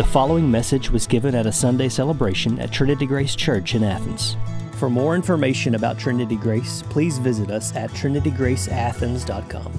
The 0.00 0.06
following 0.06 0.50
message 0.50 0.90
was 0.90 1.06
given 1.06 1.34
at 1.34 1.44
a 1.44 1.52
Sunday 1.52 1.90
celebration 1.90 2.58
at 2.58 2.72
Trinity 2.72 3.04
Grace 3.04 3.36
Church 3.36 3.74
in 3.74 3.84
Athens. 3.84 4.34
For 4.76 4.88
more 4.88 5.14
information 5.14 5.74
about 5.74 5.98
Trinity 5.98 6.36
Grace, 6.36 6.82
please 6.88 7.18
visit 7.18 7.50
us 7.50 7.76
at 7.76 7.90
trinitygraceathens.com. 7.90 9.72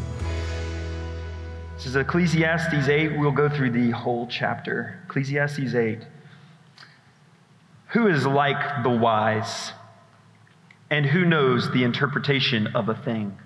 This 1.76 1.88
is 1.88 1.96
Ecclesiastes 1.96 2.88
8. 2.88 3.18
We'll 3.18 3.32
go 3.32 3.50
through 3.50 3.72
the 3.72 3.90
whole 3.90 4.28
chapter. 4.28 5.00
Ecclesiastes 5.08 5.74
8. 5.74 6.06
Who 7.88 8.06
is 8.06 8.24
like 8.24 8.84
the 8.84 8.92
wise? 8.92 9.72
And 10.92 11.04
who 11.08 11.26
knows 11.26 11.72
the 11.72 11.84
interpretation 11.84 12.68
of 12.76 12.90
a 12.90 12.96
thing? 12.96 13.40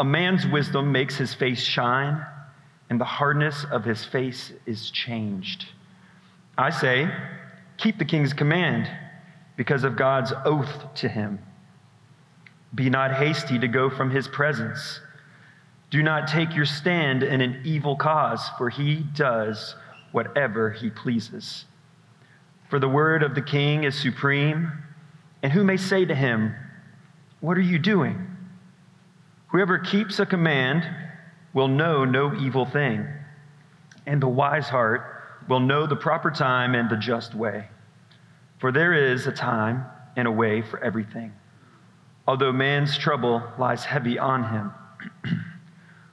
A 0.00 0.04
man's 0.04 0.46
wisdom 0.46 0.90
makes 0.90 1.18
his 1.18 1.34
face 1.34 1.60
shine, 1.60 2.24
and 2.90 3.00
the 3.00 3.04
hardness 3.04 3.64
of 3.70 3.84
his 3.84 4.04
face 4.04 4.52
is 4.66 4.90
changed. 4.90 5.66
I 6.56 6.70
say, 6.70 7.10
keep 7.76 7.98
the 7.98 8.04
king's 8.04 8.32
command 8.32 8.88
because 9.56 9.84
of 9.84 9.96
God's 9.96 10.32
oath 10.44 10.94
to 10.96 11.08
him. 11.08 11.38
Be 12.74 12.90
not 12.90 13.14
hasty 13.14 13.58
to 13.58 13.68
go 13.68 13.88
from 13.88 14.10
his 14.10 14.28
presence. 14.28 15.00
Do 15.90 16.02
not 16.02 16.28
take 16.28 16.54
your 16.54 16.64
stand 16.64 17.22
in 17.22 17.40
an 17.40 17.62
evil 17.64 17.96
cause, 17.96 18.48
for 18.58 18.68
he 18.68 19.04
does 19.14 19.76
whatever 20.12 20.70
he 20.70 20.90
pleases. 20.90 21.64
For 22.68 22.78
the 22.78 22.88
word 22.88 23.22
of 23.22 23.34
the 23.34 23.42
king 23.42 23.84
is 23.84 23.94
supreme, 23.94 24.72
and 25.42 25.52
who 25.52 25.62
may 25.62 25.76
say 25.76 26.04
to 26.04 26.14
him, 26.14 26.54
What 27.40 27.56
are 27.56 27.62
you 27.62 27.78
doing? 27.78 28.26
Whoever 29.48 29.78
keeps 29.78 30.18
a 30.18 30.26
command 30.26 30.84
will 31.54 31.68
know 31.68 32.04
no 32.04 32.34
evil 32.34 32.66
thing, 32.66 33.06
and 34.06 34.20
the 34.20 34.28
wise 34.28 34.68
heart 34.68 35.22
will 35.48 35.60
know 35.60 35.86
the 35.86 35.96
proper 35.96 36.30
time 36.30 36.74
and 36.74 36.90
the 36.90 36.96
just 36.96 37.34
way. 37.34 37.68
For 38.58 38.72
there 38.72 38.92
is 38.92 39.26
a 39.26 39.32
time 39.32 39.86
and 40.16 40.28
a 40.28 40.32
way 40.32 40.62
for 40.62 40.82
everything, 40.82 41.32
although 42.26 42.52
man's 42.52 42.98
trouble 42.98 43.42
lies 43.58 43.84
heavy 43.84 44.18
on 44.18 44.44
him. 44.44 44.72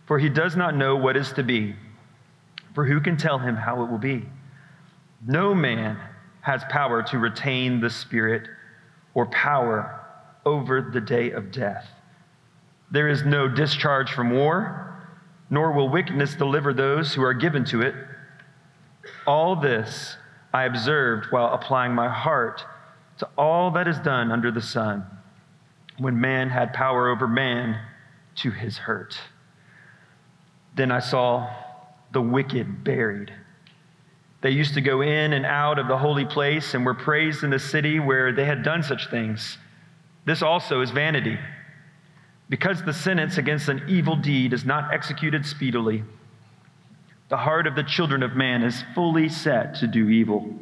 for 0.06 0.20
he 0.20 0.30
does 0.30 0.56
not 0.56 0.76
know 0.76 0.96
what 0.96 1.18
is 1.18 1.32
to 1.34 1.44
be, 1.44 1.76
for 2.76 2.86
who 2.86 3.02
can 3.02 3.18
tell 3.18 3.40
him 3.40 3.56
how 3.56 3.84
it 3.84 3.90
will 3.90 3.98
be? 3.98 4.26
No 5.26 5.54
man 5.54 5.98
has 6.42 6.64
power 6.70 7.04
to 7.04 7.18
retain 7.18 7.80
the 7.80 7.90
Spirit 7.90 8.48
or 9.14 9.26
power 9.28 10.00
over 10.46 10.82
the 10.82 11.02
day 11.02 11.32
of 11.32 11.52
death. 11.52 11.88
There 12.92 13.08
is 13.08 13.24
no 13.24 13.48
discharge 13.48 14.12
from 14.12 14.32
war, 14.32 14.91
nor 15.52 15.74
will 15.74 15.90
wickedness 15.90 16.34
deliver 16.34 16.74
those 16.74 17.14
who 17.14 17.22
are 17.22 17.34
given 17.34 17.66
to 17.66 17.82
it. 17.82 17.94
All 19.28 19.56
this 19.56 20.16
I 20.54 20.64
observed 20.64 21.28
while 21.30 21.54
applying 21.54 21.94
my 21.94 22.10
heart 22.10 22.64
to 23.20 23.28
all 23.38 23.70
that 23.72 23.88
is 23.88 24.00
done 24.00 24.32
under 24.32 24.50
the 24.50 24.62
sun, 24.62 25.06
when 26.00 26.20
man 26.20 26.50
had 26.50 26.74
power 26.74 27.10
over 27.10 27.28
man 27.28 27.80
to 28.38 28.50
his 28.50 28.78
hurt. 28.78 29.20
Then 30.76 30.90
I 30.90 31.00
saw 31.00 31.54
the 32.14 32.22
wicked 32.22 32.84
buried. 32.84 33.32
They 34.42 34.52
used 34.52 34.74
to 34.76 34.82
go 34.82 35.02
in 35.02 35.34
and 35.34 35.46
out 35.46 35.78
of 35.78 35.88
the 35.88 35.98
holy 35.98 36.26
place 36.26 36.74
and 36.74 36.86
were 36.86 36.96
praised 36.96 37.44
in 37.44 37.50
the 37.50 37.60
city 37.60 38.00
where 38.00 38.32
they 38.32 38.46
had 38.46 38.64
done 38.64 38.84
such 38.84 39.10
things. 39.12 39.58
This 40.26 40.42
also 40.42 40.82
is 40.82 40.92
vanity. 40.92 41.38
Because 42.52 42.84
the 42.84 42.92
sentence 42.92 43.38
against 43.38 43.70
an 43.70 43.82
evil 43.88 44.18
deed 44.18 44.52
is 44.52 44.66
not 44.66 44.94
executed 44.94 45.46
speedily, 45.46 46.04
the 47.30 47.38
heart 47.38 47.66
of 47.66 47.76
the 47.76 47.84
children 47.84 48.24
of 48.24 48.36
man 48.36 48.62
is 48.62 48.84
fully 48.94 49.30
set 49.30 49.76
to 49.76 49.88
do 49.88 50.10
evil. 50.10 50.54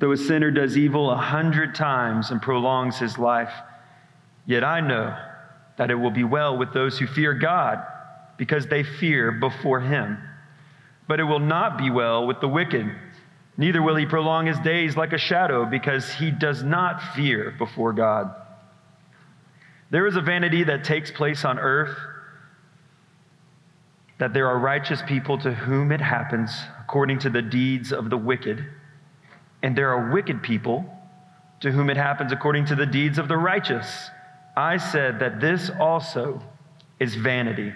Though 0.00 0.10
a 0.10 0.16
sinner 0.16 0.50
does 0.50 0.76
evil 0.76 1.12
a 1.12 1.16
hundred 1.16 1.76
times 1.76 2.32
and 2.32 2.42
prolongs 2.42 2.98
his 2.98 3.18
life, 3.18 3.52
yet 4.46 4.64
I 4.64 4.80
know 4.80 5.16
that 5.78 5.92
it 5.92 5.94
will 5.94 6.10
be 6.10 6.24
well 6.24 6.58
with 6.58 6.72
those 6.72 6.98
who 6.98 7.06
fear 7.06 7.34
God, 7.34 7.78
because 8.36 8.66
they 8.66 8.82
fear 8.82 9.30
before 9.30 9.80
him. 9.80 10.18
But 11.06 11.20
it 11.20 11.24
will 11.24 11.38
not 11.38 11.78
be 11.78 11.88
well 11.88 12.26
with 12.26 12.40
the 12.40 12.48
wicked, 12.48 12.90
neither 13.56 13.80
will 13.80 13.94
he 13.94 14.06
prolong 14.06 14.46
his 14.46 14.58
days 14.58 14.96
like 14.96 15.12
a 15.12 15.18
shadow, 15.18 15.66
because 15.66 16.14
he 16.14 16.32
does 16.32 16.64
not 16.64 17.14
fear 17.14 17.54
before 17.58 17.92
God. 17.92 18.34
There 19.90 20.06
is 20.06 20.16
a 20.16 20.20
vanity 20.20 20.64
that 20.64 20.84
takes 20.84 21.10
place 21.10 21.44
on 21.44 21.58
earth, 21.58 21.96
that 24.18 24.32
there 24.32 24.48
are 24.48 24.58
righteous 24.58 25.02
people 25.02 25.38
to 25.38 25.52
whom 25.52 25.90
it 25.90 26.00
happens 26.00 26.50
according 26.78 27.18
to 27.20 27.30
the 27.30 27.42
deeds 27.42 27.92
of 27.92 28.10
the 28.10 28.16
wicked, 28.16 28.64
and 29.62 29.76
there 29.76 29.90
are 29.90 30.12
wicked 30.12 30.42
people 30.42 30.84
to 31.60 31.70
whom 31.72 31.90
it 31.90 31.96
happens 31.96 32.30
according 32.32 32.66
to 32.66 32.74
the 32.74 32.86
deeds 32.86 33.18
of 33.18 33.28
the 33.28 33.36
righteous. 33.36 34.10
I 34.56 34.76
said 34.76 35.18
that 35.20 35.40
this 35.40 35.70
also 35.80 36.42
is 37.00 37.14
vanity, 37.14 37.72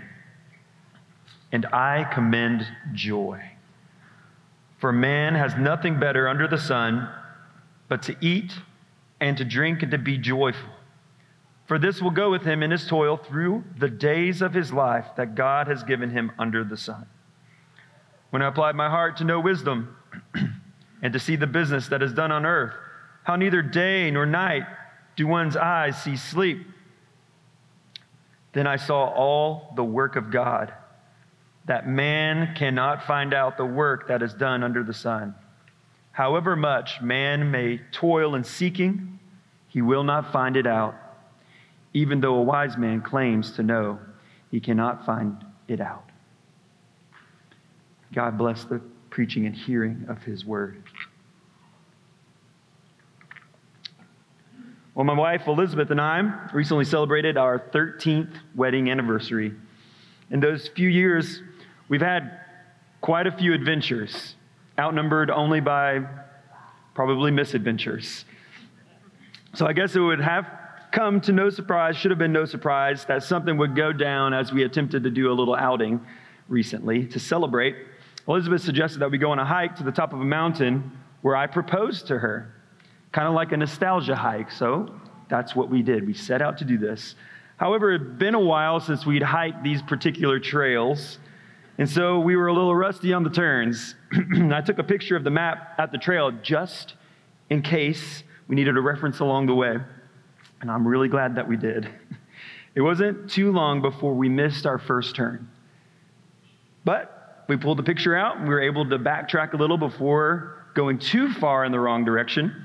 and 1.50 1.66
I 1.66 2.04
commend 2.12 2.66
joy. 2.92 3.42
For 4.78 4.92
man 4.92 5.34
has 5.34 5.56
nothing 5.56 5.98
better 5.98 6.28
under 6.28 6.46
the 6.46 6.58
sun 6.58 7.08
but 7.88 8.02
to 8.02 8.16
eat 8.20 8.52
and 9.20 9.36
to 9.38 9.44
drink 9.44 9.82
and 9.82 9.90
to 9.90 9.98
be 9.98 10.18
joyful. 10.18 10.70
For 11.66 11.78
this 11.78 12.02
will 12.02 12.10
go 12.10 12.30
with 12.30 12.42
him 12.42 12.62
in 12.62 12.70
his 12.70 12.86
toil 12.86 13.16
through 13.16 13.64
the 13.78 13.88
days 13.88 14.42
of 14.42 14.52
his 14.52 14.72
life 14.72 15.06
that 15.16 15.34
God 15.34 15.66
has 15.68 15.82
given 15.82 16.10
him 16.10 16.32
under 16.38 16.62
the 16.62 16.76
sun. 16.76 17.06
When 18.30 18.42
I 18.42 18.48
applied 18.48 18.74
my 18.74 18.90
heart 18.90 19.16
to 19.18 19.24
know 19.24 19.40
wisdom 19.40 19.96
and 21.02 21.12
to 21.12 21.18
see 21.18 21.36
the 21.36 21.46
business 21.46 21.88
that 21.88 22.02
is 22.02 22.12
done 22.12 22.32
on 22.32 22.44
earth, 22.44 22.74
how 23.22 23.36
neither 23.36 23.62
day 23.62 24.10
nor 24.10 24.26
night 24.26 24.64
do 25.16 25.26
one's 25.26 25.56
eyes 25.56 26.02
see 26.02 26.16
sleep, 26.16 26.66
then 28.52 28.66
I 28.66 28.76
saw 28.76 29.06
all 29.06 29.72
the 29.74 29.84
work 29.84 30.16
of 30.16 30.30
God, 30.30 30.72
that 31.64 31.88
man 31.88 32.54
cannot 32.54 33.06
find 33.06 33.32
out 33.32 33.56
the 33.56 33.64
work 33.64 34.08
that 34.08 34.22
is 34.22 34.34
done 34.34 34.62
under 34.62 34.84
the 34.84 34.92
sun. 34.92 35.34
However 36.12 36.54
much 36.54 37.00
man 37.00 37.50
may 37.50 37.78
toil 37.90 38.34
in 38.34 38.44
seeking, 38.44 39.18
he 39.68 39.80
will 39.80 40.04
not 40.04 40.30
find 40.30 40.56
it 40.56 40.66
out 40.66 40.94
even 41.94 42.20
though 42.20 42.34
a 42.34 42.42
wise 42.42 42.76
man 42.76 43.00
claims 43.00 43.52
to 43.52 43.62
know, 43.62 43.98
he 44.50 44.60
cannot 44.60 45.06
find 45.06 45.44
it 45.68 45.80
out. 45.80 46.10
God 48.12 48.36
bless 48.36 48.64
the 48.64 48.80
preaching 49.10 49.46
and 49.46 49.54
hearing 49.54 50.04
of 50.08 50.22
his 50.22 50.44
word. 50.44 50.82
Well, 54.94 55.04
my 55.04 55.14
wife 55.14 55.48
Elizabeth 55.48 55.90
and 55.90 56.00
I 56.00 56.48
recently 56.52 56.84
celebrated 56.84 57.36
our 57.36 57.58
13th 57.58 58.32
wedding 58.54 58.90
anniversary. 58.90 59.52
In 60.30 60.40
those 60.40 60.68
few 60.68 60.88
years, 60.88 61.42
we've 61.88 62.00
had 62.00 62.40
quite 63.00 63.26
a 63.26 63.32
few 63.32 63.52
adventures, 63.52 64.36
outnumbered 64.78 65.30
only 65.30 65.60
by 65.60 66.06
probably 66.94 67.30
misadventures. 67.30 68.24
So 69.54 69.66
I 69.66 69.72
guess 69.72 69.94
it 69.96 70.00
would 70.00 70.20
have 70.20 70.46
come 70.94 71.20
to 71.20 71.32
no 71.32 71.50
surprise, 71.50 71.96
should 71.96 72.12
have 72.12 72.18
been 72.18 72.32
no 72.32 72.44
surprise, 72.44 73.04
that 73.06 73.24
something 73.24 73.58
would 73.58 73.74
go 73.74 73.92
down 73.92 74.32
as 74.32 74.52
we 74.52 74.62
attempted 74.62 75.02
to 75.02 75.10
do 75.10 75.30
a 75.30 75.34
little 75.34 75.56
outing 75.56 76.00
recently 76.48 77.04
to 77.04 77.18
celebrate. 77.18 77.74
Elizabeth 78.28 78.62
suggested 78.62 79.00
that 79.00 79.10
we 79.10 79.18
go 79.18 79.32
on 79.32 79.40
a 79.40 79.44
hike 79.44 79.74
to 79.74 79.82
the 79.82 79.90
top 79.90 80.12
of 80.12 80.20
a 80.20 80.24
mountain 80.24 80.92
where 81.22 81.34
I 81.34 81.48
proposed 81.48 82.06
to 82.06 82.18
her, 82.18 82.54
kind 83.10 83.26
of 83.26 83.34
like 83.34 83.50
a 83.50 83.56
nostalgia 83.56 84.14
hike. 84.14 84.52
So 84.52 84.94
that's 85.28 85.56
what 85.56 85.68
we 85.68 85.82
did. 85.82 86.06
We 86.06 86.14
set 86.14 86.40
out 86.40 86.58
to 86.58 86.64
do 86.64 86.78
this. 86.78 87.16
However, 87.56 87.92
it 87.92 88.00
had 88.00 88.18
been 88.18 88.36
a 88.36 88.40
while 88.40 88.78
since 88.78 89.04
we'd 89.04 89.22
hiked 89.22 89.64
these 89.64 89.82
particular 89.82 90.38
trails, 90.38 91.18
and 91.76 91.90
so 91.90 92.20
we 92.20 92.36
were 92.36 92.46
a 92.46 92.52
little 92.52 92.74
rusty 92.74 93.12
on 93.12 93.24
the 93.24 93.30
turns. 93.30 93.96
I 94.52 94.60
took 94.60 94.78
a 94.78 94.84
picture 94.84 95.16
of 95.16 95.24
the 95.24 95.30
map 95.30 95.74
at 95.76 95.90
the 95.90 95.98
trail 95.98 96.30
just 96.30 96.94
in 97.50 97.62
case 97.62 98.22
we 98.46 98.54
needed 98.54 98.76
a 98.76 98.80
reference 98.80 99.18
along 99.18 99.46
the 99.46 99.54
way 99.54 99.78
and 100.60 100.70
I'm 100.70 100.86
really 100.86 101.08
glad 101.08 101.36
that 101.36 101.48
we 101.48 101.56
did. 101.56 101.88
It 102.76 102.80
wasn't 102.80 103.30
too 103.30 103.52
long 103.52 103.82
before 103.82 104.14
we 104.14 104.28
missed 104.28 104.66
our 104.66 104.78
first 104.78 105.14
turn. 105.14 105.48
But 106.84 107.44
we 107.48 107.56
pulled 107.56 107.78
the 107.78 107.84
picture 107.84 108.16
out 108.16 108.36
and 108.36 108.48
we 108.48 108.54
were 108.54 108.62
able 108.62 108.88
to 108.88 108.98
backtrack 108.98 109.52
a 109.52 109.56
little 109.56 109.78
before 109.78 110.66
going 110.74 110.98
too 110.98 111.32
far 111.32 111.64
in 111.64 111.72
the 111.72 111.78
wrong 111.78 112.04
direction. 112.04 112.64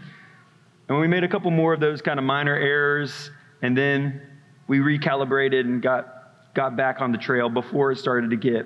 And 0.88 1.00
we 1.00 1.08
made 1.08 1.24
a 1.24 1.28
couple 1.28 1.52
more 1.52 1.74
of 1.74 1.80
those 1.80 2.02
kind 2.02 2.18
of 2.18 2.26
minor 2.26 2.56
errors, 2.56 3.30
and 3.62 3.78
then 3.78 4.22
we 4.68 4.80
recalibrated 4.80 5.62
and 5.62 5.82
got, 5.82 6.54
got 6.56 6.76
back 6.76 7.02
on 7.02 7.12
the 7.12 7.18
trail 7.18 7.48
before 7.48 7.92
it 7.92 8.00
started 8.00 8.32
to 8.32 8.36
get 8.36 8.66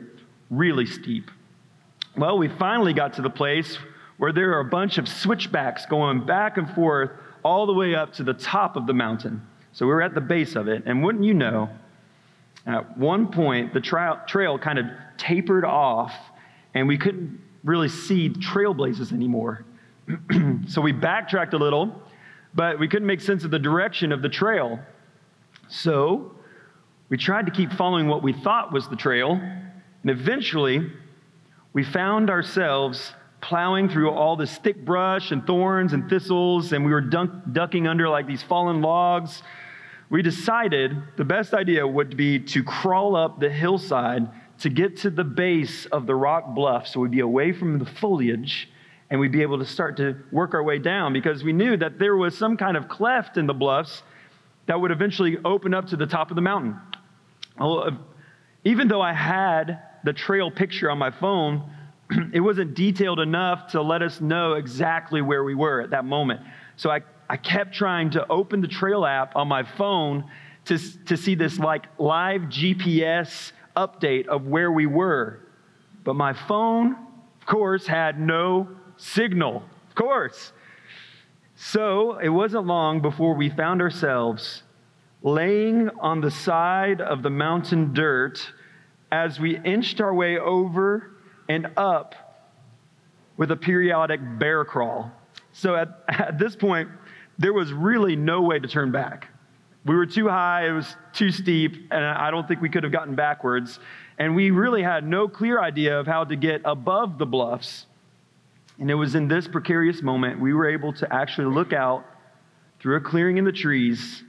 really 0.50 0.86
steep. 0.86 1.30
Well, 2.16 2.38
we 2.38 2.48
finally 2.48 2.94
got 2.94 3.14
to 3.14 3.22
the 3.22 3.30
place 3.30 3.78
where 4.18 4.32
there 4.32 4.54
are 4.54 4.62
a 4.62 4.66
bunch 4.66 4.98
of 4.98 5.10
switchbacks 5.10 5.86
going 5.86 6.26
back 6.26 6.58
and 6.58 6.70
forth 6.70 7.12
all 7.44 7.66
the 7.66 7.74
way 7.74 7.96
up 7.96 8.14
to 8.14 8.24
the 8.24 8.34
top 8.34 8.76
of 8.76 8.88
the 8.88 8.94
mountain. 8.94 9.42
So 9.74 9.86
we 9.86 9.92
were 9.92 10.02
at 10.02 10.14
the 10.14 10.22
base 10.22 10.56
of 10.56 10.68
it, 10.68 10.84
and 10.86 11.04
wouldn't 11.04 11.24
you 11.24 11.34
know, 11.34 11.70
at 12.66 12.98
one 12.98 13.32
point 13.32 13.74
the 13.74 13.82
trail, 13.82 14.20
trail 14.28 14.58
kind 14.58 14.80
of 14.80 14.86
tapered 15.18 15.66
off, 15.66 16.14
and 16.74 16.88
we 16.88 16.98
couldn't 16.98 17.40
really 17.64 17.90
see 17.90 18.30
trailblazes 18.30 19.12
anymore. 19.12 19.66
so 20.68 20.82
we 20.82 20.92
backtracked 20.92 21.54
a 21.54 21.58
little, 21.58 22.02
but 22.54 22.80
we 22.80 22.88
couldn't 22.88 23.08
make 23.08 23.22
sense 23.22 23.44
of 23.44 23.52
the 23.52 23.60
direction 23.60 24.12
of 24.12 24.22
the 24.22 24.30
trail. 24.30 24.80
So 25.70 26.34
we 27.10 27.18
tried 27.18 27.46
to 27.46 27.52
keep 27.52 27.72
following 27.74 28.08
what 28.08 28.22
we 28.22 28.34
thought 28.34 28.72
was 28.72 28.88
the 28.88 28.96
trail, 28.96 29.32
and 29.34 30.12
eventually 30.12 30.92
we 31.74 31.84
found 31.84 32.30
ourselves 32.30 33.14
plowing 33.44 33.90
through 33.90 34.10
all 34.10 34.36
this 34.38 34.58
thick 34.58 34.84
brush 34.86 35.32
and 35.32 35.46
thorns 35.46 35.94
and 35.94 36.10
thistles, 36.10 36.72
and 36.72 36.84
we 36.84 36.92
were 36.92 37.02
dunk, 37.02 37.32
ducking 37.52 37.88
under 37.88 38.08
like 38.08 38.26
these 38.26 38.42
fallen 38.42 38.82
logs. 38.82 39.44
We 40.10 40.22
decided 40.22 40.96
the 41.18 41.26
best 41.26 41.54
idea 41.54 41.86
would 41.86 42.16
be 42.16 42.40
to 42.40 42.64
crawl 42.64 43.16
up 43.16 43.40
the 43.40 43.50
hillside 43.50 44.30
to 44.60 44.70
get 44.70 44.98
to 44.98 45.10
the 45.10 45.24
base 45.24 45.86
of 45.88 46.08
the 46.08 46.16
rock 46.16 46.56
bluff 46.56 46.88
so 46.88 47.02
we'd 47.02 47.12
be 47.12 47.20
away 47.20 47.52
from 47.52 47.80
the 47.80 47.86
foliage 47.86 48.70
and 49.10 49.20
we'd 49.20 49.32
be 49.32 49.42
able 49.42 49.60
to 49.60 49.66
start 49.66 49.98
to 49.98 50.16
work 50.32 50.54
our 50.54 50.64
way 50.64 50.80
down 50.80 51.12
because 51.12 51.44
we 51.44 51.52
knew 51.52 51.76
that 51.76 52.00
there 52.00 52.16
was 52.16 52.38
some 52.38 52.56
kind 52.56 52.78
of 52.78 52.88
cleft 52.88 53.38
in 53.38 53.46
the 53.46 53.54
bluffs 53.54 54.04
that 54.68 54.80
would 54.80 54.92
eventually 54.92 55.38
open 55.44 55.74
up 55.74 55.88
to 55.88 55.98
the 55.98 56.08
top 56.08 56.30
of 56.30 56.36
the 56.36 56.42
mountain. 56.42 56.80
Uh, 57.60 57.92
even 58.64 58.88
though 58.88 59.02
I 59.02 59.14
had 59.14 59.82
the 60.06 60.14
trail 60.14 60.50
picture 60.50 60.90
on 60.90 60.98
my 60.98 61.12
phone, 61.12 61.70
it 62.34 62.40
wasn't 62.40 62.74
detailed 62.74 63.20
enough 63.20 63.68
to 63.72 63.82
let 63.82 64.02
us 64.02 64.22
know 64.22 64.54
exactly 64.54 65.22
where 65.22 65.44
we 65.44 65.56
were 65.56 65.82
at 65.82 65.92
that 65.92 66.06
moment. 66.06 66.42
So 66.76 66.90
I, 66.90 67.02
I 67.30 67.38
kept 67.38 67.74
trying 67.74 68.12
to 68.12 68.28
open 68.30 68.62
the 68.62 68.68
trail 68.68 69.06
app 69.06 69.36
on 69.36 69.48
my 69.48 69.64
phone 69.64 70.30
to, 70.66 70.78
to 71.06 71.18
see 71.18 71.36
this 71.36 71.60
like 71.60 71.88
live 71.98 72.42
GPS 72.44 73.52
update 73.76 74.28
of 74.28 74.48
where 74.48 74.72
we 74.72 74.86
were. 74.86 75.40
But 76.04 76.16
my 76.16 76.34
phone, 76.34 76.96
of 77.42 77.48
course, 77.48 77.88
had 77.88 78.20
no 78.20 78.70
signal. 78.98 79.64
Of 79.90 79.96
course. 79.96 80.54
So 81.56 82.18
it 82.18 82.30
wasn't 82.30 82.66
long 82.66 83.02
before 83.02 83.36
we 83.36 83.50
found 83.50 83.82
ourselves 83.82 84.64
laying 85.22 85.90
on 86.02 86.20
the 86.20 86.32
side 86.32 87.00
of 87.00 87.24
the 87.24 87.30
mountain 87.30 87.94
dirt 87.94 88.52
as 89.12 89.40
we 89.40 89.58
inched 89.64 90.02
our 90.02 90.14
way 90.14 90.38
over 90.38 91.13
and 91.50 91.68
up 91.78 92.16
with 93.38 93.52
a 93.52 93.56
periodic 93.56 94.20
bear 94.40 94.64
crawl. 94.66 95.12
So 95.52 95.76
at, 95.76 96.04
at 96.08 96.40
this 96.40 96.56
point, 96.56 96.90
there 97.38 97.54
was 97.54 97.74
really 97.74 98.16
no 98.16 98.42
way 98.42 98.60
to 98.60 98.68
turn 98.68 98.92
back. 98.92 99.30
We 99.86 99.96
were 99.96 100.06
too 100.06 100.30
high, 100.30 100.68
it 100.68 100.72
was 100.72 100.96
too 101.12 101.30
steep, 101.30 101.90
and 101.92 102.06
I 102.06 102.32
don't 102.32 102.48
think 102.48 102.62
we 102.62 102.70
could 102.70 102.84
have 102.84 102.94
gotten 102.94 103.16
backwards. 103.16 103.80
And 104.18 104.36
we 104.36 104.52
really 104.52 104.82
had 104.82 105.06
no 105.06 105.28
clear 105.28 105.60
idea 105.60 106.00
of 106.00 106.08
how 106.08 106.24
to 106.24 106.36
get 106.36 106.62
above 106.64 107.18
the 107.18 107.26
bluffs. 107.26 107.86
And 108.80 108.90
it 108.90 108.96
was 108.96 109.16
in 109.16 109.28
this 109.28 109.48
precarious 109.48 110.02
moment 110.02 110.40
we 110.40 110.54
were 110.54 110.70
able 110.70 110.94
to 110.94 111.14
actually 111.14 111.54
look 111.54 111.74
out 111.74 112.06
through 112.80 112.96
a 112.96 113.02
clearing 113.02 113.38
in 113.38 113.46
the 113.46 113.52
trees, 113.52 114.24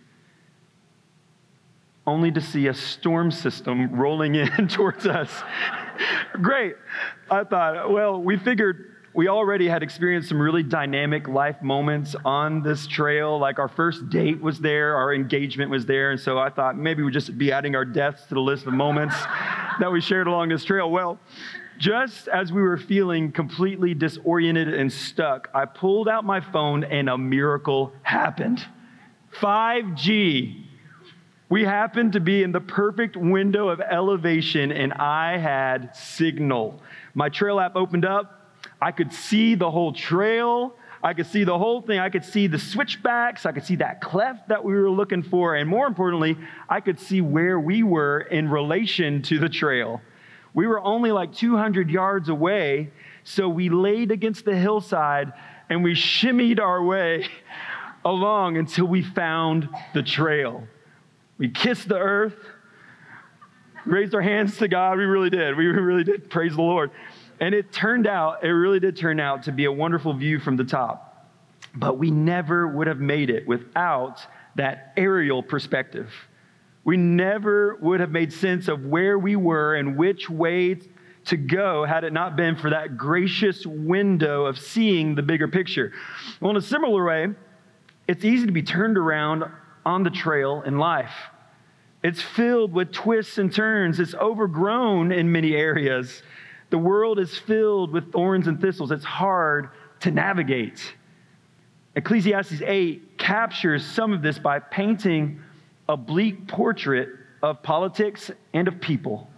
only 2.07 2.31
to 2.33 2.41
see 2.41 2.67
a 2.67 2.75
storm 2.75 3.31
system 3.31 3.93
rolling 3.95 4.35
in 4.35 4.69
towards 4.69 5.07
us. 5.07 5.31
Great. 6.41 6.77
I 7.31 7.45
thought, 7.45 7.91
well, 7.91 8.21
we 8.21 8.37
figured 8.37 8.95
we 9.15 9.29
already 9.29 9.69
had 9.69 9.85
experienced 9.85 10.29
some 10.29 10.41
really 10.41 10.65
dynamic 10.65 11.29
life 11.29 11.63
moments 11.63 12.17
on 12.25 12.63
this 12.63 12.87
trail. 12.89 13.39
Like 13.39 13.61
our 13.61 13.69
first 13.69 14.11
date 14.11 14.41
was 14.41 14.59
there, 14.59 14.97
our 14.97 15.15
engagement 15.15 15.71
was 15.71 15.87
there. 15.87 16.11
And 16.11 16.21
so 16.21 16.37
I 16.37 16.51
thought 16.51 16.77
maybe 16.77 17.05
we'd 17.05 17.13
just 17.13 17.39
be 17.39 17.53
adding 17.53 17.77
our 17.77 17.85
deaths 17.85 18.27
to 18.27 18.35
the 18.35 18.41
list 18.41 18.67
of 18.67 18.73
moments 18.73 19.15
that 19.79 19.91
we 19.93 20.01
shared 20.01 20.27
along 20.27 20.49
this 20.49 20.65
trail. 20.65 20.91
Well, 20.91 21.21
just 21.79 22.27
as 22.29 22.53
we 22.53 22.61
were 22.61 22.77
feeling 22.77 23.31
completely 23.31 23.95
disoriented 23.95 24.75
and 24.75 24.93
stuck, 24.93 25.49
I 25.55 25.65
pulled 25.65 26.09
out 26.09 26.25
my 26.25 26.41
phone 26.41 26.83
and 26.83 27.09
a 27.09 27.17
miracle 27.17 27.93
happened. 28.03 28.65
5G. 29.41 30.64
We 31.49 31.65
happened 31.65 32.15
to 32.15 32.21
be 32.21 32.43
in 32.43 32.53
the 32.53 32.61
perfect 32.61 33.17
window 33.17 33.69
of 33.69 33.81
elevation, 33.81 34.73
and 34.73 34.93
I 34.95 35.37
had 35.37 35.95
signal. 35.95 36.81
My 37.15 37.29
trail 37.29 37.61
app 37.61 37.77
opened 37.77 38.05
up, 38.05 38.45
I 38.81 38.93
could 38.93 39.13
see 39.13 39.55
the 39.55 39.71
whole 39.71 39.93
trail. 39.93 40.75
I 41.03 41.13
could 41.13 41.27
see 41.27 41.45
the 41.45 41.57
whole 41.57 41.83
thing. 41.83 41.99
I 41.99 42.09
could 42.09 42.25
see 42.25 42.47
the 42.47 42.59
switchbacks. 42.59 43.45
I 43.47 43.53
could 43.53 43.65
see 43.65 43.77
that 43.77 44.01
cleft 44.01 44.49
that 44.49 44.65
we 44.65 44.75
were 44.75 44.91
looking 44.91 45.23
for. 45.23 45.55
And 45.55 45.69
more 45.69 45.87
importantly, 45.87 46.37
I 46.69 46.81
could 46.81 46.99
see 46.99 47.21
where 47.21 47.61
we 47.61 47.83
were 47.83 48.21
in 48.21 48.49
relation 48.49 49.23
to 49.23 49.39
the 49.39 49.49
trail. 49.49 50.01
We 50.55 50.67
were 50.67 50.81
only 50.81 51.13
like 51.13 51.33
200 51.35 51.91
yards 51.91 52.29
away. 52.29 52.91
So 53.25 53.49
we 53.49 53.69
laid 53.69 54.11
against 54.11 54.45
the 54.45 54.57
hillside 54.57 55.33
and 55.69 55.83
we 55.83 55.95
shimmied 55.95 56.61
our 56.61 56.83
way 56.83 57.27
along 58.05 58.57
until 58.57 58.87
we 58.87 59.03
found 59.03 59.69
the 59.95 60.03
trail. 60.03 60.67
We 61.39 61.49
kissed 61.49 61.89
the 61.89 61.99
earth, 61.99 62.37
raised 63.85 64.15
our 64.15 64.23
hands 64.23 64.57
to 64.59 64.69
God. 64.69 64.99
We 64.99 65.05
really 65.05 65.31
did. 65.31 65.57
We 65.57 65.67
really 65.67 66.05
did. 66.05 66.31
Praise 66.31 66.55
the 66.55 66.63
Lord. 66.63 66.91
And 67.41 67.55
it 67.55 67.73
turned 67.73 68.07
out, 68.07 68.45
it 68.45 68.49
really 68.49 68.81
did 68.81 68.97
turn 68.97 69.19
out 69.19 69.45
to 69.45 69.53
be 69.53 69.65
a 69.65 69.73
wonderful 69.73 70.15
view 70.15 70.39
from 70.39 70.57
the 70.57 70.65
top. 70.65 71.29
But 71.75 71.99
we 71.99 72.11
never 72.11 72.69
would 72.69 72.87
have 72.87 73.01
made 73.01 73.31
it 73.31 73.47
without 73.47 74.25
that 74.55 74.93
aerial 74.97 75.43
perspective. 75.43 76.13
We 76.85 76.97
never 76.97 77.77
would 77.77 78.01
have 78.01 78.11
made 78.11 78.33
sense 78.33 78.69
of 78.69 78.85
where 78.85 79.19
we 79.19 79.37
were 79.37 79.75
and 79.75 79.97
which 79.97 80.31
way 80.31 80.79
to 81.25 81.37
go 81.37 81.85
had 81.85 82.05
it 82.05 82.13
not 82.13 82.37
been 82.37 82.55
for 82.55 82.71
that 82.71 82.97
gracious 82.97 83.65
window 83.67 84.45
of 84.45 84.59
seeing 84.59 85.15
the 85.15 85.23
bigger 85.23 85.49
picture. 85.49 85.93
Well, 86.41 86.51
in 86.51 86.57
a 86.57 86.63
similar 86.63 87.05
way, 87.05 87.29
it's 88.07 88.25
easy 88.25 88.47
to 88.47 88.53
be 88.53 88.63
turned 88.63 88.99
around 88.99 89.45
on 89.85 90.03
the 90.03 90.11
trail 90.11 90.63
in 90.63 90.79
life. 90.79 91.13
It's 92.03 92.21
filled 92.21 92.73
with 92.73 92.93
twists 92.93 93.39
and 93.39 93.53
turns. 93.53 93.99
It's 93.99 94.15
overgrown 94.15 95.11
in 95.11 95.33
many 95.33 95.55
areas. 95.55 96.23
The 96.71 96.79
world 96.79 97.19
is 97.19 97.37
filled 97.37 97.93
with 97.93 98.13
thorns 98.13 98.47
and 98.47 98.61
thistles. 98.61 98.91
It's 98.91 99.05
hard 99.05 99.71
to 100.01 100.11
navigate. 100.11 100.95
Ecclesiastes 101.97 102.61
8 102.61 103.19
captures 103.19 103.87
some 103.87 104.13
of 104.13 104.23
this 104.23 104.39
by 104.39 104.59
painting 104.59 105.41
a 105.89 105.97
bleak 105.97 106.47
portrait 106.49 107.09
of 107.43 107.63
politics 107.63 108.31
and 108.53 108.69
of 108.69 108.81
people. 108.81 109.29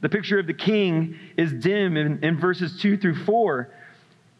The 0.00 0.08
picture 0.08 0.38
of 0.38 0.46
the 0.46 0.54
king 0.54 1.18
is 1.36 1.52
dim 1.52 1.96
in, 1.96 2.22
in, 2.22 2.38
verses 2.38 2.80
2 2.80 2.96
through 2.96 3.16
4. 3.24 3.70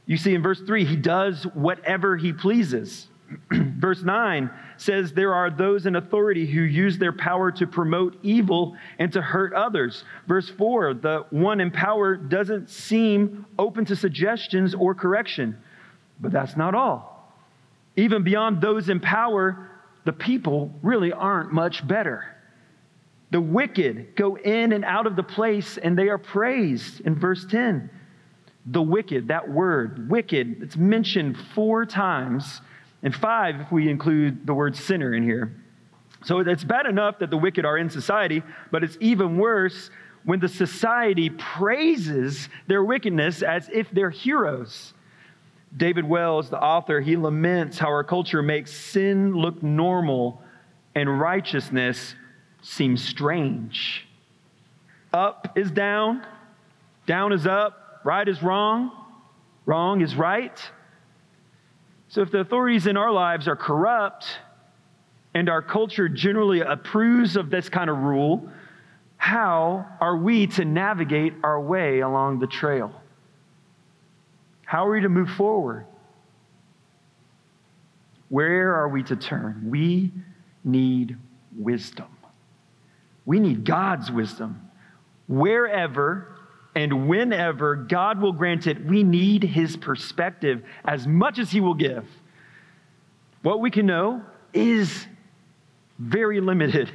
You 0.06 0.16
see 0.16 0.34
in 0.34 0.42
verse 0.42 0.60
3, 0.60 0.84
he 0.84 0.96
does 0.96 1.44
whatever 1.54 2.16
he 2.16 2.32
pleases. 2.32 3.08
Verse 3.50 4.02
9 4.02 4.50
says, 4.76 5.12
There 5.12 5.34
are 5.34 5.50
those 5.50 5.86
in 5.86 5.96
authority 5.96 6.46
who 6.46 6.60
use 6.60 6.98
their 6.98 7.12
power 7.12 7.50
to 7.52 7.66
promote 7.66 8.16
evil 8.22 8.76
and 8.98 9.12
to 9.12 9.20
hurt 9.20 9.52
others. 9.52 10.04
Verse 10.26 10.48
4 10.48 10.94
The 10.94 11.26
one 11.30 11.60
in 11.60 11.70
power 11.70 12.16
doesn't 12.16 12.70
seem 12.70 13.46
open 13.58 13.84
to 13.86 13.96
suggestions 13.96 14.74
or 14.74 14.94
correction. 14.94 15.56
But 16.20 16.32
that's 16.32 16.56
not 16.56 16.74
all. 16.74 17.32
Even 17.96 18.22
beyond 18.22 18.60
those 18.60 18.88
in 18.88 19.00
power, 19.00 19.70
the 20.04 20.12
people 20.12 20.72
really 20.82 21.12
aren't 21.12 21.52
much 21.52 21.86
better. 21.86 22.36
The 23.30 23.40
wicked 23.40 24.14
go 24.14 24.36
in 24.36 24.72
and 24.72 24.84
out 24.84 25.06
of 25.06 25.16
the 25.16 25.22
place 25.22 25.78
and 25.78 25.98
they 25.98 26.08
are 26.08 26.18
praised 26.18 27.00
in 27.00 27.18
verse 27.18 27.44
10. 27.44 27.90
The 28.66 28.82
wicked, 28.82 29.28
that 29.28 29.48
word, 29.48 30.10
wicked, 30.10 30.62
it's 30.62 30.76
mentioned 30.76 31.36
four 31.54 31.86
times 31.86 32.60
and 33.06 33.14
five 33.14 33.60
if 33.60 33.70
we 33.70 33.88
include 33.88 34.44
the 34.48 34.52
word 34.52 34.74
sinner 34.74 35.14
in 35.14 35.22
here. 35.22 35.54
So 36.24 36.40
it's 36.40 36.64
bad 36.64 36.86
enough 36.86 37.20
that 37.20 37.30
the 37.30 37.36
wicked 37.36 37.64
are 37.64 37.78
in 37.78 37.88
society, 37.88 38.42
but 38.72 38.82
it's 38.82 38.98
even 39.00 39.38
worse 39.38 39.90
when 40.24 40.40
the 40.40 40.48
society 40.48 41.30
praises 41.30 42.48
their 42.66 42.82
wickedness 42.82 43.42
as 43.42 43.70
if 43.72 43.88
they're 43.92 44.10
heroes. 44.10 44.92
David 45.76 46.04
Wells, 46.04 46.50
the 46.50 46.60
author, 46.60 47.00
he 47.00 47.16
laments 47.16 47.78
how 47.78 47.86
our 47.86 48.02
culture 48.02 48.42
makes 48.42 48.72
sin 48.72 49.36
look 49.36 49.62
normal 49.62 50.42
and 50.96 51.20
righteousness 51.20 52.16
seem 52.60 52.96
strange. 52.96 54.04
Up 55.12 55.56
is 55.56 55.70
down, 55.70 56.26
down 57.06 57.32
is 57.32 57.46
up, 57.46 58.00
right 58.02 58.26
is 58.26 58.42
wrong, 58.42 58.90
wrong 59.64 60.00
is 60.00 60.16
right. 60.16 60.60
So 62.08 62.22
if 62.22 62.30
the 62.30 62.38
authorities 62.38 62.86
in 62.86 62.96
our 62.96 63.10
lives 63.10 63.48
are 63.48 63.56
corrupt 63.56 64.26
and 65.34 65.48
our 65.48 65.62
culture 65.62 66.08
generally 66.08 66.60
approves 66.60 67.36
of 67.36 67.50
this 67.50 67.68
kind 67.68 67.90
of 67.90 67.98
rule, 67.98 68.48
how 69.16 69.86
are 70.00 70.16
we 70.16 70.46
to 70.48 70.64
navigate 70.64 71.34
our 71.42 71.60
way 71.60 72.00
along 72.00 72.38
the 72.38 72.46
trail? 72.46 72.92
How 74.64 74.86
are 74.86 74.92
we 74.92 75.00
to 75.00 75.08
move 75.08 75.30
forward? 75.30 75.86
Where 78.28 78.74
are 78.74 78.88
we 78.88 79.02
to 79.04 79.16
turn? 79.16 79.68
We 79.70 80.12
need 80.64 81.16
wisdom. 81.56 82.08
We 83.24 83.40
need 83.40 83.64
God's 83.64 84.10
wisdom. 84.10 84.70
Wherever 85.28 86.35
and 86.76 87.08
whenever 87.08 87.74
God 87.74 88.20
will 88.20 88.32
grant 88.32 88.66
it, 88.66 88.84
we 88.84 89.02
need 89.02 89.42
his 89.42 89.78
perspective 89.78 90.62
as 90.84 91.06
much 91.06 91.38
as 91.38 91.50
he 91.50 91.58
will 91.58 91.74
give. 91.74 92.06
What 93.40 93.60
we 93.60 93.70
can 93.70 93.86
know 93.86 94.22
is 94.52 95.06
very 95.98 96.42
limited, 96.42 96.92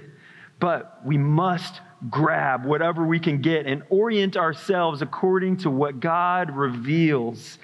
but 0.60 1.02
we 1.04 1.18
must 1.18 1.82
grab 2.12 2.64
whatever 2.64 3.04
we 3.08 3.20
can 3.20 3.42
get 3.42 3.66
and 3.66 3.82
orient 3.90 4.38
ourselves 4.38 5.02
according 5.02 5.58
to 5.58 5.72
what 5.72 6.00
God 6.00 6.56
reveals. 6.56 7.58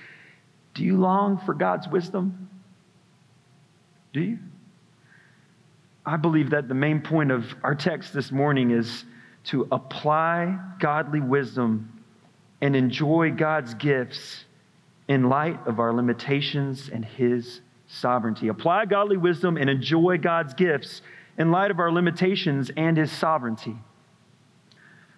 Do 0.74 0.84
you 0.84 0.98
long 0.98 1.38
for 1.38 1.54
God's 1.54 1.88
wisdom? 1.88 2.50
Do 4.12 4.22
you? 4.22 4.40
I 6.04 6.18
believe 6.18 6.50
that 6.50 6.68
the 6.68 6.74
main 6.74 7.00
point 7.02 7.30
of 7.30 7.46
our 7.62 7.76
text 7.76 8.12
this 8.12 8.32
morning 8.32 8.72
is 8.72 9.06
to 9.46 9.68
apply 9.72 10.58
godly 10.80 11.20
wisdom 11.20 11.92
and 12.62 12.76
enjoy 12.76 13.32
God's 13.32 13.74
gifts 13.74 14.46
in 15.08 15.30
light 15.30 15.60
of 15.68 15.80
our 15.80 15.94
limitations 15.94 16.90
and 16.90 17.06
His 17.06 17.62
sovereignty. 17.88 18.48
Apply 18.48 18.86
godly 18.86 19.18
wisdom 19.18 19.58
and 19.58 19.70
enjoy 19.70 20.18
God's 20.18 20.54
gifts 20.54 21.02
in 21.38 21.52
light 21.52 21.72
of 21.72 21.80
our 21.80 21.92
limitations 21.92 22.72
and 22.76 22.98
His 22.98 23.12
sovereignty. 23.12 23.76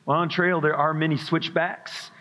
Well, 0.05 0.17
on 0.17 0.29
trail, 0.29 0.61
there 0.61 0.75
are 0.75 0.93
many 0.93 1.17
switchbacks, 1.17 2.11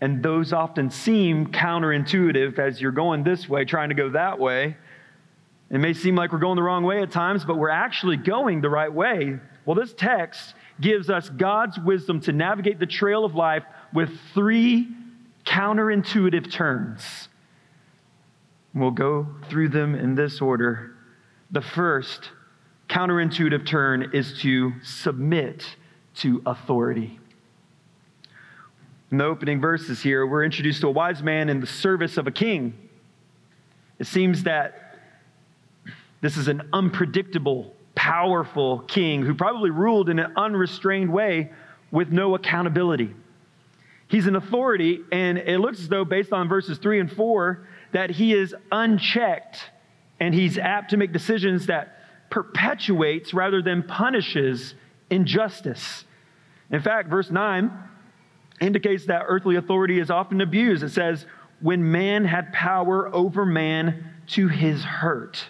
and 0.00 0.22
those 0.22 0.52
often 0.52 0.90
seem 0.90 1.48
counterintuitive 1.48 2.58
as 2.58 2.80
you're 2.80 2.92
going 2.92 3.24
this 3.24 3.48
way, 3.48 3.64
trying 3.64 3.90
to 3.90 3.94
go 3.94 4.10
that 4.10 4.38
way. 4.38 4.76
It 5.70 5.78
may 5.78 5.94
seem 5.94 6.16
like 6.16 6.32
we're 6.32 6.38
going 6.38 6.56
the 6.56 6.62
wrong 6.62 6.84
way 6.84 7.02
at 7.02 7.10
times, 7.10 7.44
but 7.44 7.56
we're 7.56 7.70
actually 7.70 8.16
going 8.16 8.60
the 8.60 8.70
right 8.70 8.92
way. 8.92 9.38
Well, 9.64 9.76
this 9.76 9.94
text 9.94 10.54
gives 10.80 11.08
us 11.10 11.28
God's 11.28 11.78
wisdom 11.78 12.20
to 12.22 12.32
navigate 12.32 12.78
the 12.78 12.86
trail 12.86 13.24
of 13.24 13.34
life 13.34 13.64
with 13.92 14.10
three 14.34 14.88
counterintuitive 15.44 16.50
turns. 16.50 17.28
We'll 18.74 18.90
go 18.90 19.26
through 19.48 19.68
them 19.68 19.94
in 19.94 20.14
this 20.14 20.40
order. 20.40 20.96
The 21.50 21.60
first 21.60 22.30
counterintuitive 22.88 23.66
turn 23.66 24.10
is 24.12 24.38
to 24.40 24.72
submit 24.82 25.76
to 26.16 26.42
authority. 26.46 27.18
In 29.10 29.18
the 29.18 29.24
opening 29.24 29.60
verses 29.60 30.02
here, 30.02 30.26
we're 30.26 30.44
introduced 30.44 30.80
to 30.80 30.88
a 30.88 30.90
wise 30.90 31.22
man 31.22 31.50
in 31.50 31.60
the 31.60 31.66
service 31.66 32.16
of 32.16 32.26
a 32.26 32.30
king. 32.30 32.88
It 33.98 34.06
seems 34.06 34.44
that 34.44 34.98
this 36.22 36.36
is 36.36 36.48
an 36.48 36.68
unpredictable, 36.72 37.74
powerful 37.94 38.80
king 38.80 39.22
who 39.22 39.34
probably 39.34 39.70
ruled 39.70 40.08
in 40.08 40.18
an 40.18 40.32
unrestrained 40.36 41.12
way 41.12 41.52
with 41.90 42.10
no 42.10 42.34
accountability. 42.34 43.14
He's 44.08 44.26
an 44.26 44.36
authority, 44.36 45.00
and 45.10 45.38
it 45.38 45.58
looks 45.58 45.80
as 45.80 45.88
though, 45.88 46.04
based 46.04 46.32
on 46.32 46.48
verses 46.48 46.78
3 46.78 47.00
and 47.00 47.12
4, 47.12 47.66
that 47.92 48.10
he 48.10 48.34
is 48.34 48.54
unchecked 48.70 49.70
and 50.20 50.34
he's 50.34 50.58
apt 50.58 50.90
to 50.90 50.96
make 50.96 51.12
decisions 51.12 51.66
that 51.66 51.96
perpetuates 52.30 53.34
rather 53.34 53.60
than 53.60 53.82
punishes 53.82 54.74
injustice. 55.10 56.04
In 56.70 56.80
fact, 56.80 57.08
verse 57.08 57.30
9 57.30 57.70
indicates 58.60 59.06
that 59.06 59.24
earthly 59.26 59.56
authority 59.56 59.98
is 59.98 60.10
often 60.10 60.40
abused. 60.40 60.82
It 60.82 60.90
says, 60.90 61.26
when 61.60 61.90
man 61.90 62.24
had 62.24 62.52
power 62.52 63.12
over 63.14 63.44
man 63.44 64.12
to 64.28 64.48
his 64.48 64.82
hurt. 64.82 65.48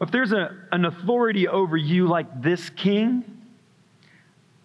If 0.00 0.10
there's 0.10 0.32
a, 0.32 0.54
an 0.72 0.84
authority 0.84 1.48
over 1.48 1.76
you 1.76 2.06
like 2.06 2.42
this 2.42 2.68
king, 2.70 3.24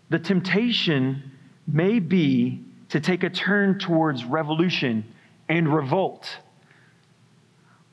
the 0.09 0.19
temptation 0.19 1.31
may 1.65 1.99
be 1.99 2.61
to 2.89 2.99
take 2.99 3.23
a 3.23 3.29
turn 3.29 3.79
towards 3.79 4.25
revolution 4.25 5.05
and 5.47 5.73
revolt, 5.73 6.37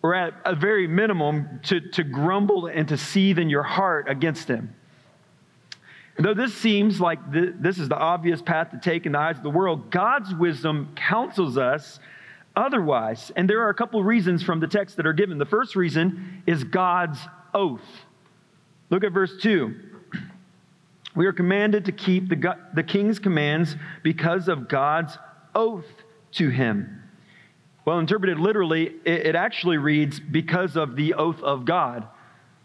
or 0.02 0.14
at 0.14 0.34
a 0.44 0.54
very 0.54 0.88
minimum, 0.88 1.60
to, 1.64 1.80
to 1.90 2.02
grumble 2.02 2.66
and 2.66 2.88
to 2.88 2.96
seethe 2.96 3.38
in 3.38 3.48
your 3.48 3.62
heart 3.62 4.08
against 4.08 4.48
him. 4.48 4.74
And 6.16 6.26
though 6.26 6.34
this 6.34 6.52
seems 6.52 7.00
like 7.00 7.32
th- 7.32 7.54
this 7.60 7.78
is 7.78 7.88
the 7.88 7.96
obvious 7.96 8.42
path 8.42 8.72
to 8.72 8.78
take 8.78 9.06
in 9.06 9.12
the 9.12 9.18
eyes 9.18 9.36
of 9.36 9.44
the 9.44 9.50
world, 9.50 9.90
God's 9.90 10.34
wisdom 10.34 10.88
counsels 10.96 11.56
us 11.56 12.00
otherwise. 12.58 13.30
And 13.36 13.48
there 13.48 13.62
are 13.62 13.70
a 13.70 13.74
couple 13.74 14.02
reasons 14.02 14.42
from 14.42 14.60
the 14.60 14.66
text 14.66 14.96
that 14.96 15.06
are 15.06 15.12
given. 15.12 15.38
The 15.38 15.46
first 15.46 15.76
reason 15.76 16.42
is 16.46 16.64
God's 16.64 17.20
oath. 17.54 17.86
Look 18.90 19.04
at 19.04 19.12
verse 19.12 19.40
2. 19.40 19.74
We 21.16 21.26
are 21.26 21.32
commanded 21.32 21.86
to 21.86 21.92
keep 21.92 22.28
the, 22.28 22.56
the 22.74 22.84
king's 22.84 23.18
commands 23.18 23.74
because 24.04 24.46
of 24.46 24.68
God's 24.68 25.18
oath 25.52 25.86
to 26.32 26.48
him. 26.48 27.02
Well, 27.84 27.98
interpreted 27.98 28.38
literally, 28.38 28.92
it, 29.04 29.26
it 29.28 29.34
actually 29.34 29.78
reads 29.78 30.20
because 30.20 30.76
of 30.76 30.94
the 30.94 31.14
oath 31.14 31.40
of 31.42 31.64
God. 31.64 32.06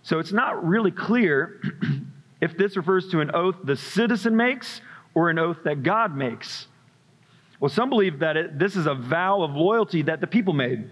So 0.03 0.19
it's 0.19 0.33
not 0.33 0.63
really 0.63 0.91
clear 0.91 1.61
if 2.41 2.55
this 2.55 2.77
refers 2.77 3.07
to 3.09 3.21
an 3.21 3.31
oath 3.33 3.55
the 3.63 3.75
citizen 3.75 4.35
makes 4.35 4.81
or 5.15 5.31
an 5.31 5.39
oath 5.39 5.57
that 5.63 5.81
God 5.81 6.15
makes. 6.15 6.67
Well, 7.63 7.69
some 7.69 7.89
believe 7.89 8.19
that 8.19 8.35
it, 8.35 8.59
this 8.59 8.75
is 8.75 8.87
a 8.87 8.93
vow 8.93 9.41
of 9.41 9.55
loyalty 9.55 10.01
that 10.01 10.19
the 10.19 10.27
people 10.27 10.51
made. 10.51 10.83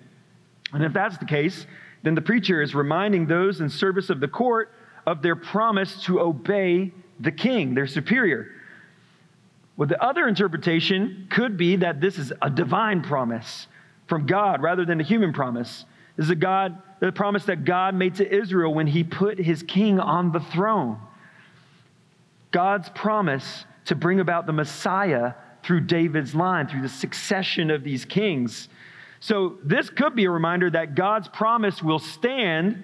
And 0.72 0.86
if 0.86 0.94
that's 0.94 1.18
the 1.18 1.26
case, 1.26 1.68
then 2.02 2.16
the 2.16 2.22
preacher 2.22 2.62
is 2.62 2.74
reminding 2.74 3.28
those 3.28 3.60
in 3.60 3.70
service 3.70 4.10
of 4.10 4.22
the 4.22 4.30
court 4.30 4.72
of 5.06 5.22
their 5.22 5.36
promise 5.36 6.02
to 6.04 6.22
obey 6.22 6.94
the 7.20 7.32
king, 7.34 7.76
their 7.76 7.88
superior. 7.88 8.54
Well, 9.76 9.90
the 9.90 10.02
other 10.02 10.30
interpretation 10.30 11.28
could 11.30 11.58
be 11.58 11.76
that 11.76 12.00
this 12.00 12.18
is 12.18 12.32
a 12.42 12.50
divine 12.50 13.02
promise 13.02 13.68
from 14.08 14.26
God 14.26 14.62
rather 14.62 14.86
than 14.86 15.02
a 15.02 15.04
human 15.04 15.34
promise. 15.34 15.84
This 16.16 16.28
is 16.28 16.30
a 16.30 16.36
God, 16.36 16.82
the 17.02 17.12
promise 17.12 17.44
that 17.48 17.66
God 17.66 17.96
made 17.96 18.16
to 18.16 18.34
Israel 18.34 18.74
when 18.74 18.88
he 18.88 19.04
put 19.04 19.38
his 19.38 19.62
king 19.62 20.00
on 20.00 20.32
the 20.32 20.40
throne. 20.40 21.00
God's 22.52 22.88
promise 22.88 23.66
to 23.88 23.96
bring 23.96 24.22
about 24.22 24.46
the 24.46 24.54
Messiah 24.54 25.34
through 25.64 25.82
David's 25.82 26.34
line, 26.34 26.68
through 26.68 26.82
the 26.82 26.90
succession 26.90 27.70
of 27.70 27.84
these 27.84 28.06
kings. 28.06 28.70
So, 29.20 29.58
this 29.64 29.90
could 29.90 30.16
be 30.16 30.26
a 30.26 30.32
reminder 30.32 30.70
that 30.72 30.96
God's 30.96 31.28
promise 31.28 31.82
will 31.84 32.00
stand 32.00 32.84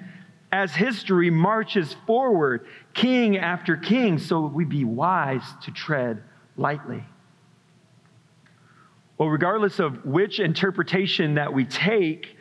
as 0.51 0.73
history 0.73 1.29
marches 1.29 1.95
forward, 2.05 2.67
king 2.93 3.37
after 3.37 3.75
king, 3.75 4.17
so 4.17 4.45
we 4.45 4.63
be 4.63 4.85
wise 4.85 5.43
to 5.63 5.71
tread 5.71 6.23
lightly. 6.55 7.03
Well, 9.17 9.29
regardless 9.29 9.79
of 9.79 10.05
which 10.05 10.39
interpretation 10.39 11.35
that 11.35 11.51
we 11.51 11.65
take, 11.65 12.37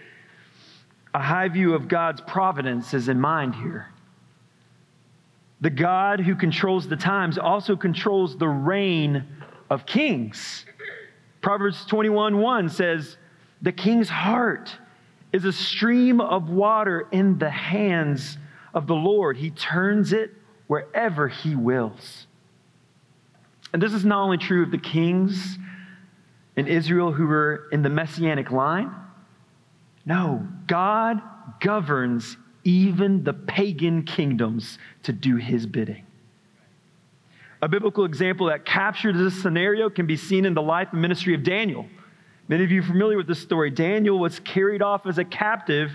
a 1.14 1.22
high 1.22 1.48
view 1.48 1.74
of 1.74 1.88
God's 1.88 2.20
providence 2.20 2.92
is 2.92 3.08
in 3.08 3.18
mind 3.18 3.54
here. 3.54 3.88
The 5.62 5.70
God 5.70 6.20
who 6.20 6.34
controls 6.34 6.86
the 6.86 6.96
times 6.96 7.38
also 7.38 7.76
controls 7.76 8.36
the 8.36 8.48
reign 8.48 9.24
of 9.70 9.86
kings. 9.86 10.64
Proverbs 11.40 11.84
21 11.86 12.38
1 12.38 12.68
says, 12.68 13.16
The 13.62 13.72
king's 13.72 14.08
heart 14.08 14.70
is 15.32 15.44
a 15.44 15.52
stream 15.52 16.20
of 16.20 16.50
water 16.50 17.08
in 17.12 17.38
the 17.38 17.50
hands 17.50 18.38
of 18.74 18.86
the 18.86 18.94
Lord. 18.94 19.36
He 19.36 19.50
turns 19.50 20.12
it 20.12 20.32
wherever 20.66 21.28
He 21.28 21.54
wills. 21.54 22.26
And 23.72 23.82
this 23.82 23.92
is 23.92 24.04
not 24.04 24.22
only 24.22 24.38
true 24.38 24.62
of 24.62 24.70
the 24.70 24.78
kings 24.78 25.58
in 26.56 26.66
Israel 26.66 27.12
who 27.12 27.26
were 27.26 27.68
in 27.72 27.82
the 27.82 27.90
messianic 27.90 28.50
line. 28.50 28.90
No, 30.06 30.46
God 30.66 31.20
governs 31.60 32.36
even 32.64 33.22
the 33.22 33.34
pagan 33.34 34.04
kingdoms 34.04 34.78
to 35.02 35.12
do 35.12 35.36
His 35.36 35.66
bidding. 35.66 36.05
A 37.62 37.68
biblical 37.68 38.04
example 38.04 38.46
that 38.48 38.66
captures 38.66 39.16
this 39.16 39.40
scenario 39.40 39.88
can 39.88 40.06
be 40.06 40.16
seen 40.16 40.44
in 40.44 40.54
the 40.54 40.62
life 40.62 40.88
and 40.92 41.00
ministry 41.00 41.34
of 41.34 41.42
Daniel. 41.42 41.86
Many 42.48 42.64
of 42.64 42.70
you 42.70 42.80
are 42.80 42.84
familiar 42.84 43.16
with 43.16 43.26
this 43.26 43.40
story. 43.40 43.70
Daniel 43.70 44.18
was 44.18 44.38
carried 44.40 44.82
off 44.82 45.06
as 45.06 45.18
a 45.18 45.24
captive 45.24 45.90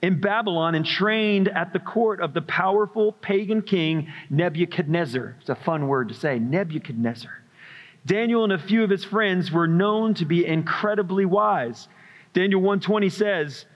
in 0.00 0.20
Babylon 0.20 0.74
and 0.74 0.84
trained 0.84 1.48
at 1.48 1.72
the 1.72 1.78
court 1.78 2.20
of 2.20 2.34
the 2.34 2.42
powerful 2.42 3.12
pagan 3.12 3.62
king 3.62 4.08
Nebuchadnezzar. 4.30 5.36
It's 5.40 5.50
a 5.50 5.54
fun 5.54 5.86
word 5.86 6.08
to 6.08 6.14
say, 6.14 6.38
Nebuchadnezzar. 6.38 7.30
Daniel 8.04 8.42
and 8.42 8.52
a 8.52 8.58
few 8.58 8.82
of 8.82 8.90
his 8.90 9.04
friends 9.04 9.52
were 9.52 9.68
known 9.68 10.14
to 10.14 10.24
be 10.24 10.44
incredibly 10.44 11.24
wise. 11.24 11.88
Daniel 12.32 12.60
120 12.60 13.08
says, 13.10 13.66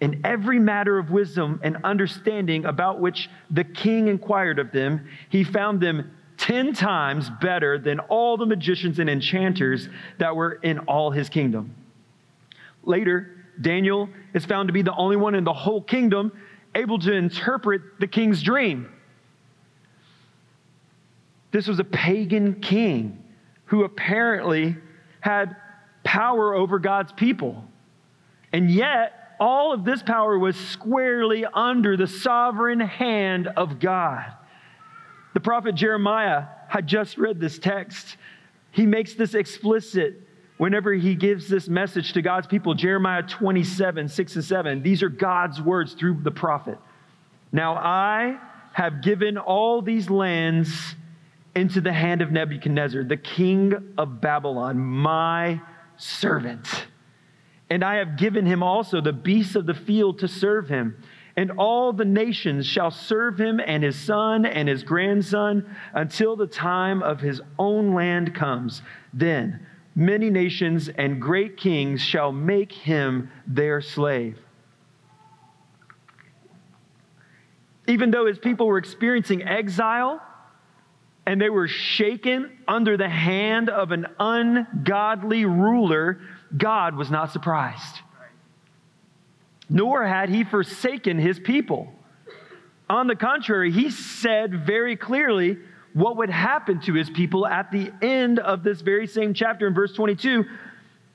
in 0.00 0.20
every 0.24 0.58
matter 0.58 0.98
of 0.98 1.10
wisdom 1.12 1.60
and 1.62 1.76
understanding 1.84 2.64
about 2.64 3.00
which 3.00 3.30
the 3.50 3.62
king 3.62 4.08
inquired 4.08 4.58
of 4.58 4.72
them, 4.72 5.06
he 5.30 5.44
found 5.44 5.80
them 5.80 6.10
10 6.38 6.72
times 6.72 7.30
better 7.40 7.78
than 7.78 8.00
all 8.00 8.36
the 8.36 8.46
magicians 8.46 8.98
and 8.98 9.08
enchanters 9.08 9.88
that 10.18 10.34
were 10.34 10.52
in 10.54 10.80
all 10.80 11.10
his 11.10 11.28
kingdom. 11.28 11.74
Later, 12.82 13.44
Daniel 13.60 14.08
is 14.34 14.44
found 14.44 14.68
to 14.68 14.72
be 14.72 14.82
the 14.82 14.94
only 14.94 15.16
one 15.16 15.34
in 15.34 15.44
the 15.44 15.52
whole 15.52 15.82
kingdom 15.82 16.32
able 16.74 16.98
to 16.98 17.12
interpret 17.12 17.82
the 18.00 18.06
king's 18.06 18.42
dream. 18.42 18.90
This 21.50 21.68
was 21.68 21.78
a 21.78 21.84
pagan 21.84 22.60
king 22.60 23.22
who 23.66 23.84
apparently 23.84 24.76
had 25.20 25.56
power 26.02 26.54
over 26.54 26.78
God's 26.78 27.12
people. 27.12 27.64
And 28.52 28.70
yet, 28.70 29.36
all 29.38 29.72
of 29.72 29.84
this 29.84 30.02
power 30.02 30.38
was 30.38 30.56
squarely 30.56 31.44
under 31.44 31.96
the 31.96 32.06
sovereign 32.06 32.80
hand 32.80 33.48
of 33.48 33.80
God. 33.80 34.32
The 35.34 35.40
prophet 35.40 35.74
Jeremiah 35.74 36.44
had 36.68 36.86
just 36.86 37.18
read 37.18 37.40
this 37.40 37.58
text. 37.58 38.16
He 38.70 38.86
makes 38.86 39.14
this 39.14 39.34
explicit 39.34 40.20
whenever 40.58 40.92
he 40.92 41.14
gives 41.14 41.48
this 41.48 41.68
message 41.68 42.12
to 42.12 42.22
God's 42.22 42.46
people. 42.46 42.74
Jeremiah 42.74 43.22
27, 43.22 44.08
6 44.08 44.34
and 44.36 44.44
7. 44.44 44.82
These 44.82 45.02
are 45.02 45.08
God's 45.08 45.60
words 45.60 45.94
through 45.94 46.20
the 46.22 46.30
prophet. 46.30 46.78
Now 47.50 47.74
I 47.74 48.38
have 48.72 49.02
given 49.02 49.38
all 49.38 49.82
these 49.82 50.08
lands 50.08 50.94
into 51.54 51.80
the 51.80 51.92
hand 51.92 52.22
of 52.22 52.32
Nebuchadnezzar, 52.32 53.04
the 53.04 53.16
king 53.16 53.94
of 53.98 54.20
Babylon, 54.20 54.78
my 54.78 55.60
servant. 55.96 56.86
And 57.68 57.84
I 57.84 57.96
have 57.96 58.16
given 58.16 58.46
him 58.46 58.62
also 58.62 59.00
the 59.00 59.12
beasts 59.12 59.54
of 59.54 59.66
the 59.66 59.74
field 59.74 60.18
to 60.20 60.28
serve 60.28 60.68
him. 60.68 60.96
And 61.36 61.52
all 61.52 61.92
the 61.92 62.04
nations 62.04 62.66
shall 62.66 62.90
serve 62.90 63.40
him 63.40 63.60
and 63.64 63.82
his 63.82 63.98
son 63.98 64.44
and 64.44 64.68
his 64.68 64.82
grandson 64.82 65.74
until 65.94 66.36
the 66.36 66.46
time 66.46 67.02
of 67.02 67.20
his 67.20 67.40
own 67.58 67.94
land 67.94 68.34
comes. 68.34 68.82
Then 69.14 69.66
many 69.94 70.28
nations 70.28 70.88
and 70.88 71.20
great 71.20 71.56
kings 71.56 72.02
shall 72.02 72.32
make 72.32 72.72
him 72.72 73.30
their 73.46 73.80
slave. 73.80 74.38
Even 77.88 78.10
though 78.10 78.26
his 78.26 78.38
people 78.38 78.66
were 78.66 78.78
experiencing 78.78 79.42
exile 79.42 80.20
and 81.26 81.40
they 81.40 81.50
were 81.50 81.68
shaken 81.68 82.50
under 82.68 82.96
the 82.96 83.08
hand 83.08 83.68
of 83.68 83.90
an 83.90 84.06
ungodly 84.18 85.44
ruler, 85.44 86.20
God 86.56 86.94
was 86.94 87.10
not 87.10 87.32
surprised. 87.32 88.00
Nor 89.72 90.06
had 90.06 90.28
he 90.28 90.44
forsaken 90.44 91.18
his 91.18 91.40
people. 91.40 91.92
On 92.90 93.06
the 93.06 93.16
contrary, 93.16 93.72
he 93.72 93.90
said 93.90 94.66
very 94.66 94.96
clearly 94.96 95.58
what 95.94 96.18
would 96.18 96.30
happen 96.30 96.80
to 96.82 96.94
his 96.94 97.08
people 97.08 97.46
at 97.46 97.70
the 97.72 97.90
end 98.02 98.38
of 98.38 98.62
this 98.62 98.82
very 98.82 99.06
same 99.06 99.34
chapter 99.34 99.66
in 99.66 99.74
verse 99.74 99.92
22 99.92 100.44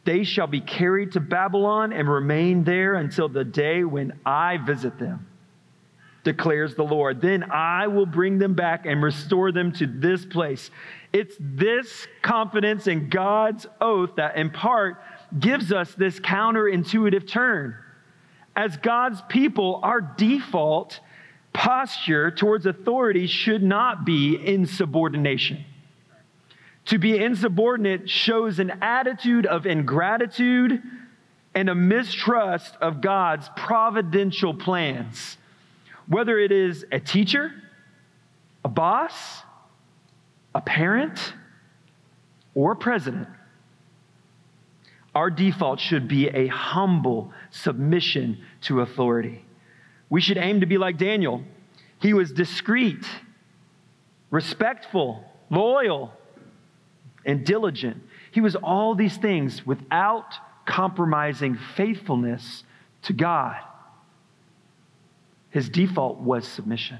they 0.05 0.23
shall 0.23 0.47
be 0.47 0.61
carried 0.61 1.11
to 1.11 1.19
Babylon 1.19 1.91
and 1.91 2.09
remain 2.09 2.63
there 2.63 2.93
until 2.95 3.27
the 3.27 3.43
day 3.43 3.83
when 3.83 4.17
I 4.25 4.55
visit 4.55 4.97
them 4.97 5.27
declares 6.27 6.75
the 6.75 6.83
Lord. 6.83 7.21
Then 7.21 7.49
I 7.51 7.87
will 7.87 8.05
bring 8.05 8.37
them 8.37 8.53
back 8.53 8.85
and 8.85 9.01
restore 9.01 9.53
them 9.53 9.71
to 9.73 9.87
this 9.87 10.25
place. 10.25 10.69
It's 11.13 11.35
this 11.39 12.05
confidence 12.21 12.87
in 12.87 13.09
God's 13.09 13.65
oath 13.79 14.11
that, 14.17 14.35
in 14.35 14.49
part, 14.49 15.01
gives 15.39 15.71
us 15.71 15.93
this 15.95 16.19
counterintuitive 16.19 17.27
turn. 17.29 17.75
As 18.57 18.75
God's 18.75 19.21
people, 19.29 19.79
our 19.83 20.01
default 20.01 20.99
posture 21.53 22.31
towards 22.31 22.65
authority 22.65 23.27
should 23.27 23.63
not 23.63 24.05
be 24.05 24.35
insubordination. 24.35 25.63
To 26.87 26.97
be 26.97 27.17
insubordinate 27.17 28.09
shows 28.09 28.59
an 28.59 28.71
attitude 28.81 29.45
of 29.45 29.65
ingratitude 29.65 30.81
and 31.55 31.69
a 31.69 31.75
mistrust 31.75 32.75
of 32.81 32.99
God's 32.99 33.49
providential 33.55 34.53
plans 34.53 35.37
whether 36.07 36.39
it 36.39 36.51
is 36.51 36.85
a 36.91 36.99
teacher, 36.99 37.51
a 38.63 38.69
boss, 38.69 39.43
a 40.55 40.61
parent, 40.61 41.33
or 42.55 42.71
a 42.71 42.75
president, 42.75 43.27
our 45.17 45.31
default 45.31 45.79
should 45.79 46.07
be 46.07 46.27
a 46.27 46.45
humble 46.45 47.31
submission 47.49 48.37
to 48.61 48.81
authority. 48.81 49.43
We 50.11 50.21
should 50.21 50.37
aim 50.37 50.59
to 50.59 50.67
be 50.67 50.77
like 50.77 50.99
Daniel. 50.99 51.41
He 51.99 52.13
was 52.13 52.31
discreet, 52.31 53.03
respectful, 54.29 55.25
loyal, 55.49 56.13
and 57.25 57.43
diligent. 57.43 58.03
He 58.29 58.41
was 58.41 58.55
all 58.55 58.93
these 58.93 59.17
things 59.17 59.65
without 59.65 60.35
compromising 60.67 61.57
faithfulness 61.75 62.63
to 63.01 63.13
God. 63.13 63.57
His 65.49 65.67
default 65.67 66.19
was 66.19 66.47
submission. 66.47 66.99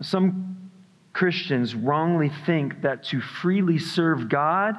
Some 0.00 0.70
Christians 1.12 1.74
wrongly 1.74 2.30
think 2.44 2.82
that 2.82 3.02
to 3.04 3.20
freely 3.20 3.80
serve 3.80 4.28
God, 4.28 4.76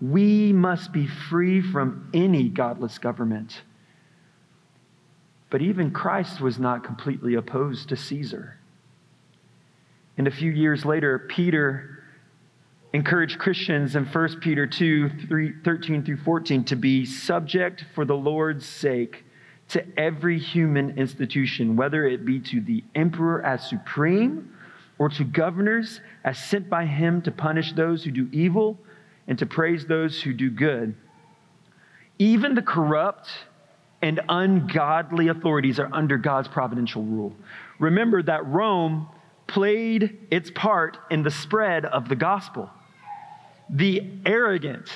we 0.00 0.52
must 0.52 0.92
be 0.92 1.06
free 1.06 1.60
from 1.60 2.10
any 2.12 2.48
godless 2.48 2.98
government. 2.98 3.62
But 5.50 5.62
even 5.62 5.92
Christ 5.92 6.40
was 6.40 6.58
not 6.58 6.84
completely 6.84 7.34
opposed 7.34 7.88
to 7.90 7.96
Caesar. 7.96 8.58
And 10.16 10.26
a 10.26 10.30
few 10.30 10.50
years 10.50 10.84
later, 10.84 11.26
Peter 11.28 12.04
encouraged 12.92 13.38
Christians 13.38 13.96
in 13.96 14.04
1 14.04 14.40
Peter 14.40 14.66
2 14.66 15.10
3, 15.28 15.52
13 15.64 16.04
through 16.04 16.16
14 16.18 16.64
to 16.64 16.76
be 16.76 17.04
subject 17.04 17.84
for 17.94 18.04
the 18.04 18.16
Lord's 18.16 18.66
sake 18.66 19.24
to 19.68 19.84
every 19.98 20.38
human 20.38 20.98
institution, 20.98 21.76
whether 21.76 22.06
it 22.06 22.24
be 22.24 22.38
to 22.38 22.60
the 22.60 22.84
emperor 22.94 23.44
as 23.44 23.68
supreme 23.68 24.52
or 24.98 25.08
to 25.08 25.24
governors 25.24 26.00
as 26.24 26.38
sent 26.38 26.68
by 26.68 26.84
him 26.84 27.22
to 27.22 27.32
punish 27.32 27.72
those 27.72 28.04
who 28.04 28.10
do 28.10 28.28
evil 28.30 28.78
and 29.26 29.38
to 29.38 29.46
praise 29.46 29.86
those 29.86 30.22
who 30.22 30.32
do 30.32 30.50
good. 30.50 30.94
Even 32.18 32.54
the 32.54 32.62
corrupt 32.62 33.28
and 34.02 34.20
ungodly 34.28 35.28
authorities 35.28 35.78
are 35.78 35.88
under 35.92 36.18
God's 36.18 36.48
providential 36.48 37.02
rule. 37.02 37.34
Remember 37.78 38.22
that 38.22 38.46
Rome 38.46 39.08
played 39.46 40.26
its 40.30 40.50
part 40.50 40.98
in 41.10 41.22
the 41.22 41.30
spread 41.30 41.84
of 41.86 42.08
the 42.08 42.16
gospel. 42.16 42.70
The 43.70 44.02
arrogant, 44.26 44.90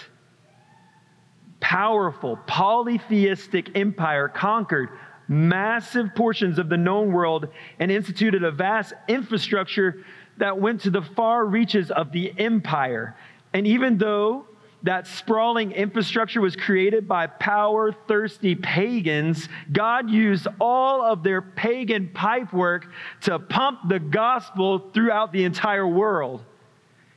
powerful, 1.60 2.36
polytheistic 2.46 3.76
empire 3.76 4.28
conquered 4.28 4.90
massive 5.26 6.14
portions 6.14 6.58
of 6.58 6.68
the 6.68 6.76
known 6.76 7.12
world 7.12 7.48
and 7.78 7.90
instituted 7.90 8.42
a 8.44 8.50
vast 8.50 8.94
infrastructure 9.08 10.04
that 10.38 10.58
went 10.58 10.82
to 10.82 10.90
the 10.90 11.02
far 11.02 11.44
reaches 11.44 11.90
of 11.90 12.12
the 12.12 12.32
empire. 12.38 13.16
And 13.52 13.66
even 13.66 13.98
though 13.98 14.46
that 14.82 15.06
sprawling 15.06 15.72
infrastructure 15.72 16.40
was 16.40 16.54
created 16.54 17.08
by 17.08 17.26
power 17.26 17.92
thirsty 17.92 18.54
pagans, 18.54 19.48
God 19.72 20.08
used 20.08 20.46
all 20.61 21.02
of 21.02 21.22
their 21.22 21.42
pagan 21.42 22.11
pipework 22.14 22.84
to 23.22 23.38
pump 23.38 23.88
the 23.88 23.98
gospel 23.98 24.90
throughout 24.92 25.32
the 25.32 25.44
entire 25.44 25.87
world. 25.87 26.44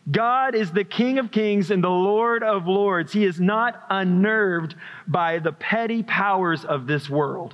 God 0.09 0.55
is 0.55 0.71
the 0.71 0.83
King 0.83 1.19
of 1.19 1.29
kings 1.29 1.69
and 1.69 1.83
the 1.83 1.89
Lord 1.89 2.43
of 2.43 2.67
lords. 2.67 3.13
He 3.13 3.23
is 3.23 3.39
not 3.39 3.85
unnerved 3.89 4.73
by 5.07 5.37
the 5.37 5.51
petty 5.51 6.01
powers 6.01 6.65
of 6.65 6.87
this 6.87 7.07
world, 7.07 7.53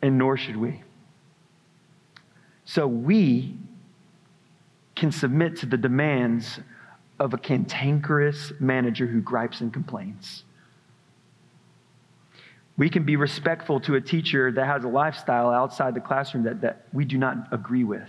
and 0.00 0.18
nor 0.18 0.36
should 0.36 0.56
we. 0.56 0.82
So 2.64 2.88
we 2.88 3.56
can 4.96 5.12
submit 5.12 5.56
to 5.58 5.66
the 5.66 5.76
demands 5.76 6.58
of 7.22 7.32
a 7.32 7.38
cantankerous 7.38 8.52
manager 8.58 9.06
who 9.06 9.20
gripes 9.20 9.60
and 9.60 9.72
complains. 9.72 10.42
We 12.76 12.90
can 12.90 13.04
be 13.04 13.14
respectful 13.14 13.78
to 13.82 13.94
a 13.94 14.00
teacher 14.00 14.50
that 14.50 14.66
has 14.66 14.82
a 14.82 14.88
lifestyle 14.88 15.50
outside 15.50 15.94
the 15.94 16.00
classroom 16.00 16.42
that, 16.44 16.62
that 16.62 16.86
we 16.92 17.04
do 17.04 17.18
not 17.18 17.52
agree 17.52 17.84
with. 17.84 18.08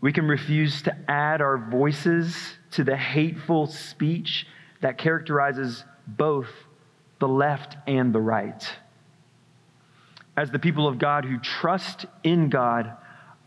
We 0.00 0.14
can 0.14 0.26
refuse 0.26 0.80
to 0.82 0.96
add 1.10 1.42
our 1.42 1.58
voices 1.58 2.34
to 2.70 2.84
the 2.84 2.96
hateful 2.96 3.66
speech 3.66 4.46
that 4.80 4.96
characterizes 4.96 5.84
both 6.06 6.48
the 7.18 7.28
left 7.28 7.76
and 7.86 8.14
the 8.14 8.20
right. 8.20 8.66
As 10.38 10.50
the 10.50 10.58
people 10.58 10.88
of 10.88 10.98
God 10.98 11.26
who 11.26 11.38
trust 11.38 12.06
in 12.24 12.48
God, 12.48 12.96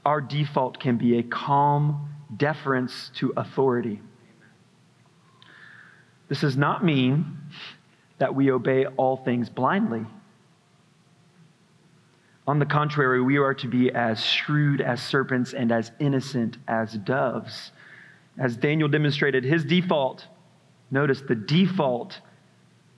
our 0.06 0.22
default 0.22 0.80
can 0.80 0.98
be 0.98 1.18
a 1.18 1.24
calm 1.24 2.13
deference 2.38 3.12
to 3.16 3.34
authority. 3.38 4.02
This 6.30 6.42
does 6.42 6.58
not 6.58 6.84
mean 6.84 7.38
that 8.18 8.34
we 8.34 8.52
obey 8.52 8.86
all 8.86 9.18
things 9.18 9.50
blindly. 9.50 10.06
On 12.48 12.60
the 12.60 12.66
contrary, 12.66 13.22
we 13.22 13.38
are 13.38 13.54
to 13.54 13.68
be 13.68 13.92
as 13.92 14.24
shrewd 14.24 14.82
as 14.82 15.02
serpents 15.02 15.54
and 15.54 15.72
as 15.72 15.92
innocent 16.00 16.58
as 16.68 16.94
doves. 16.94 17.72
As 18.38 18.58
Daniel 18.58 18.90
demonstrated, 18.90 19.44
his 19.44 19.64
default, 19.64 20.26
notice 20.92 21.22
the 21.22 21.36
default 21.36 22.20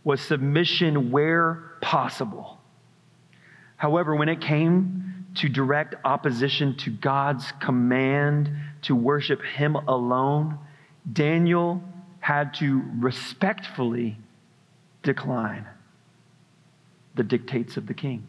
was 0.04 0.22
submission 0.22 1.12
where 1.12 1.74
possible. 1.82 2.60
However, 3.78 4.16
when 4.16 4.30
it 4.30 4.42
came 4.42 5.26
to 5.36 5.50
direct 5.50 5.96
opposition 6.06 6.76
to 6.78 6.90
God's 6.90 7.52
command 7.60 8.50
to 8.86 8.96
worship 8.96 9.42
him 9.42 9.76
alone, 9.76 10.58
Daniel 11.12 11.84
had 12.20 12.54
to 12.56 12.84
respectfully 13.00 14.18
decline 15.04 15.66
the 17.14 17.24
dictates 17.24 17.78
of 17.78 17.88
the 17.88 17.94
king. 17.94 18.28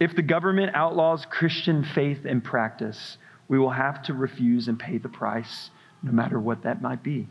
If 0.00 0.14
the 0.14 0.22
government 0.22 0.72
outlaws 0.74 1.26
Christian 1.26 1.84
faith 1.84 2.24
and 2.24 2.42
practice, 2.42 3.18
we 3.48 3.58
will 3.58 3.70
have 3.70 4.02
to 4.04 4.14
refuse 4.14 4.68
and 4.68 4.78
pay 4.78 4.98
the 4.98 5.08
price, 5.08 5.70
no 6.02 6.12
matter 6.12 6.38
what 6.38 6.62
that 6.62 6.82
might 6.82 7.02
be. 7.02 7.26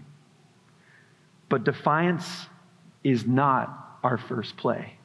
But 1.49 1.63
defiance 1.63 2.47
is 3.03 3.25
not 3.25 3.99
our 4.03 4.17
first 4.17 4.57
play. 4.57 4.97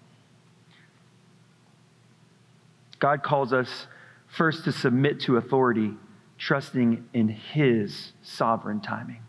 God 2.99 3.23
calls 3.23 3.53
us 3.53 3.87
first 4.29 4.65
to 4.65 4.73
submit 4.73 5.21
to 5.21 5.37
authority, 5.37 5.93
trusting 6.41 7.07
in 7.13 7.29
His 7.29 8.13
sovereign 8.23 8.81
timing. 8.81 9.21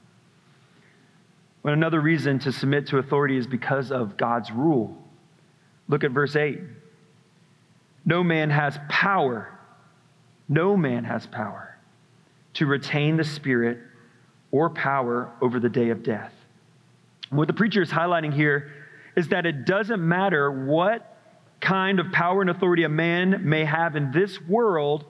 But 1.62 1.74
another 1.74 2.00
reason 2.00 2.40
to 2.40 2.52
submit 2.52 2.88
to 2.88 2.98
authority 2.98 3.38
is 3.38 3.46
because 3.46 3.92
of 3.92 4.18
God's 4.18 4.50
rule. 4.50 4.98
Look 5.88 6.04
at 6.04 6.12
verse 6.12 6.36
8. 6.36 6.60
No 8.06 8.24
man 8.24 8.50
has 8.50 8.80
power, 8.90 9.60
no 10.50 10.76
man 10.76 11.04
has 11.04 11.28
power 11.28 11.78
to 12.56 12.66
retain 12.66 13.18
the 13.18 13.24
Spirit 13.24 13.78
or 14.50 14.70
power 14.70 15.32
over 15.42 15.60
the 15.60 15.70
day 15.70 15.90
of 15.90 16.02
death. 16.04 16.34
What 17.30 17.48
the 17.48 17.54
preacher 17.54 17.82
is 17.82 17.90
highlighting 17.90 18.34
here 18.34 18.72
is 19.16 19.28
that 19.28 19.46
it 19.46 19.66
doesn't 19.66 20.02
matter 20.02 20.52
what 20.52 21.18
kind 21.60 22.00
of 22.00 22.12
power 22.12 22.42
and 22.42 22.50
authority 22.50 22.84
a 22.84 22.90
man 22.90 23.48
may 23.48 23.64
have 23.66 23.96
in 23.96 24.12
this 24.12 24.42
world, 24.42 25.06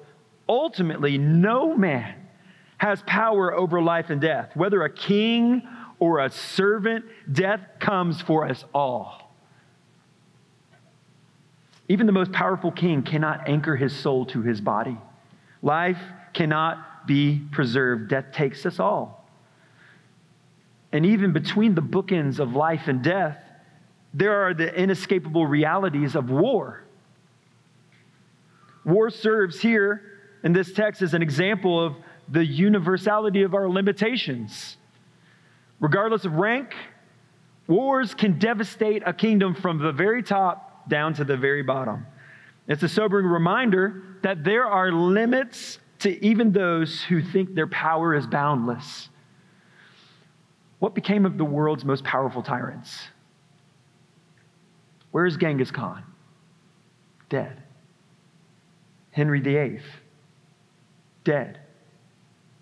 ultimately, 0.47 1.17
no 1.17 1.75
man 1.75 2.15
has 2.77 3.01
power 3.03 3.53
over 3.53 3.81
life 3.81 4.09
and 4.09 4.19
death. 4.19 4.55
Whether 4.55 4.83
a 4.83 4.89
king 4.89 5.67
or 5.99 6.19
a 6.19 6.31
servant, 6.31 7.05
death 7.31 7.61
comes 7.79 8.21
for 8.21 8.47
us 8.47 8.65
all. 8.73 9.33
Even 11.87 12.07
the 12.07 12.11
most 12.11 12.31
powerful 12.31 12.71
king 12.71 13.03
cannot 13.03 13.47
anchor 13.47 13.75
his 13.75 13.95
soul 13.95 14.25
to 14.27 14.41
his 14.41 14.61
body. 14.61 14.97
Life 15.61 16.01
cannot 16.33 17.05
be 17.05 17.41
preserved. 17.51 18.09
Death 18.09 18.31
takes 18.33 18.65
us 18.65 18.79
all. 18.79 19.27
And 20.91 21.05
even 21.05 21.33
between 21.33 21.75
the 21.75 21.81
bookends 21.81 22.39
of 22.39 22.55
life 22.55 22.87
and 22.87 23.03
death, 23.03 23.37
there 24.13 24.45
are 24.45 24.53
the 24.53 24.73
inescapable 24.73 25.45
realities 25.45 26.15
of 26.15 26.29
war. 26.29 26.83
War 28.83 29.09
serves 29.09 29.59
here 29.59 30.10
in 30.43 30.53
this 30.53 30.73
text 30.73 31.01
is 31.01 31.13
an 31.13 31.21
example 31.21 31.83
of 31.83 31.95
the 32.29 32.45
universality 32.45 33.43
of 33.43 33.53
our 33.53 33.69
limitations. 33.69 34.77
Regardless 35.79 36.25
of 36.25 36.33
rank, 36.33 36.73
wars 37.67 38.13
can 38.13 38.39
devastate 38.39 39.03
a 39.05 39.13
kingdom 39.13 39.53
from 39.53 39.79
the 39.79 39.91
very 39.91 40.23
top 40.23 40.87
down 40.87 41.13
to 41.15 41.23
the 41.23 41.37
very 41.37 41.63
bottom. 41.63 42.05
It's 42.67 42.83
a 42.83 42.89
sobering 42.89 43.25
reminder 43.25 44.03
that 44.21 44.43
there 44.43 44.65
are 44.65 44.91
limits 44.91 45.79
to 45.99 46.23
even 46.25 46.51
those 46.51 47.01
who 47.01 47.21
think 47.21 47.53
their 47.53 47.67
power 47.67 48.15
is 48.15 48.25
boundless. 48.25 49.09
What 50.79 50.95
became 50.95 51.25
of 51.25 51.37
the 51.37 51.45
world's 51.45 51.85
most 51.85 52.03
powerful 52.03 52.41
tyrants? 52.41 53.09
Where 55.11 55.25
is 55.25 55.37
Genghis 55.37 55.69
Khan? 55.69 56.03
Dead. 57.29 57.61
Henry 59.11 59.41
VIII? 59.41 59.81
Dead. 61.23 61.59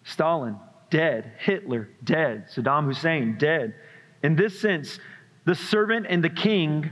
Stalin? 0.04 0.58
Dead. 0.90 1.34
Hitler? 1.40 1.90
Dead. 2.04 2.48
Saddam 2.54 2.86
Hussein? 2.86 3.38
Dead. 3.38 3.76
In 4.24 4.36
this 4.36 4.60
sense, 4.60 5.00
the 5.46 5.56
servant 5.56 6.08
and 6.10 6.24
the 6.24 6.30
king 6.30 6.90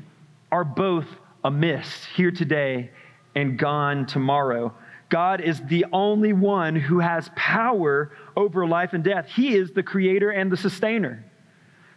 are 0.51 0.63
both 0.63 1.05
a 1.43 1.51
mist 1.51 2.05
here 2.15 2.31
today 2.31 2.91
and 3.35 3.59
gone 3.59 4.05
tomorrow. 4.05 4.73
God 5.09 5.41
is 5.41 5.61
the 5.61 5.85
only 5.91 6.33
one 6.33 6.75
who 6.75 6.99
has 6.99 7.29
power 7.35 8.11
over 8.35 8.67
life 8.67 8.93
and 8.93 9.03
death. 9.03 9.27
He 9.27 9.55
is 9.55 9.71
the 9.71 9.83
creator 9.83 10.31
and 10.31 10.51
the 10.51 10.57
sustainer. 10.57 11.23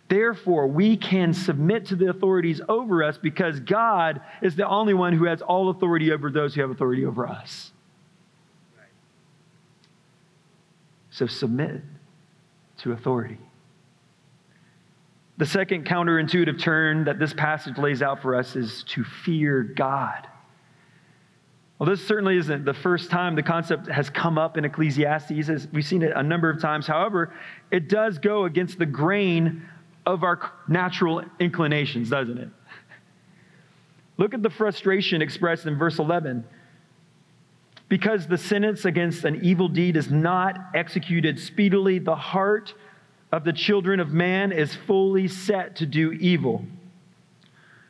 Therefore, 0.09 0.67
we 0.67 0.97
can 0.97 1.33
submit 1.33 1.87
to 1.87 1.97
the 1.97 2.11
authorities 2.11 2.61
over 2.69 3.03
us 3.05 3.17
because 3.17 3.61
God 3.61 4.21
is 4.43 4.57
the 4.57 4.67
only 4.67 4.95
one 4.95 5.13
who 5.13 5.25
has 5.25 5.41
all 5.41 5.71
authority 5.71 6.13
over 6.13 6.31
those 6.31 6.55
who 6.55 6.61
have 6.61 6.71
authority 6.71 7.05
over 7.05 7.29
us. 7.29 7.70
So 11.21 11.27
submit 11.27 11.83
to 12.79 12.93
authority. 12.93 13.37
The 15.37 15.45
second 15.45 15.85
counterintuitive 15.85 16.59
turn 16.59 17.05
that 17.05 17.19
this 17.19 17.35
passage 17.35 17.77
lays 17.77 18.01
out 18.01 18.23
for 18.23 18.35
us 18.35 18.57
is 18.57 18.85
to 18.85 19.05
fear 19.05 19.63
God. 19.63 20.27
Well, 21.79 21.91
this 21.91 22.03
certainly 22.07 22.39
isn't 22.39 22.65
the 22.65 22.73
first 22.73 23.11
time 23.11 23.35
the 23.35 23.43
concept 23.43 23.87
has 23.89 24.09
come 24.09 24.39
up 24.39 24.57
in 24.57 24.65
Ecclesiastes. 24.65 25.69
We've 25.75 25.85
seen 25.85 26.01
it 26.01 26.13
a 26.17 26.23
number 26.23 26.49
of 26.49 26.59
times. 26.59 26.87
However, 26.87 27.35
it 27.71 27.91
does 27.91 28.19
go 28.19 28.47
against 28.47 28.79
the 28.79 28.87
grain 28.87 29.69
of 30.07 30.25
our 30.25 30.41
natural 30.69 31.23
inclinations, 31.39 32.09
doesn't 32.09 32.39
it? 32.39 32.49
Look 34.17 34.33
at 34.33 34.43
the 34.43 34.49
frustration 34.49 35.21
expressed 35.21 35.67
in 35.67 35.77
verse 35.77 35.99
11. 35.99 36.47
Because 37.91 38.29
the 38.29 38.39
sentence 38.39 38.85
against 38.85 39.25
an 39.25 39.45
evil 39.45 39.69
deed 39.69 39.97
is 39.97 40.13
not 40.13 40.57
executed 40.75 41.41
speedily, 41.41 41.99
the 41.99 42.15
heart 42.15 42.73
of 43.33 43.43
the 43.43 43.53
children 43.53 43.99
of 43.99 44.13
man 44.13 44.53
is 44.53 44.73
fully 44.75 45.27
set 45.27 45.75
to 45.77 45.87
do 45.87 46.13
evil. 46.13 46.65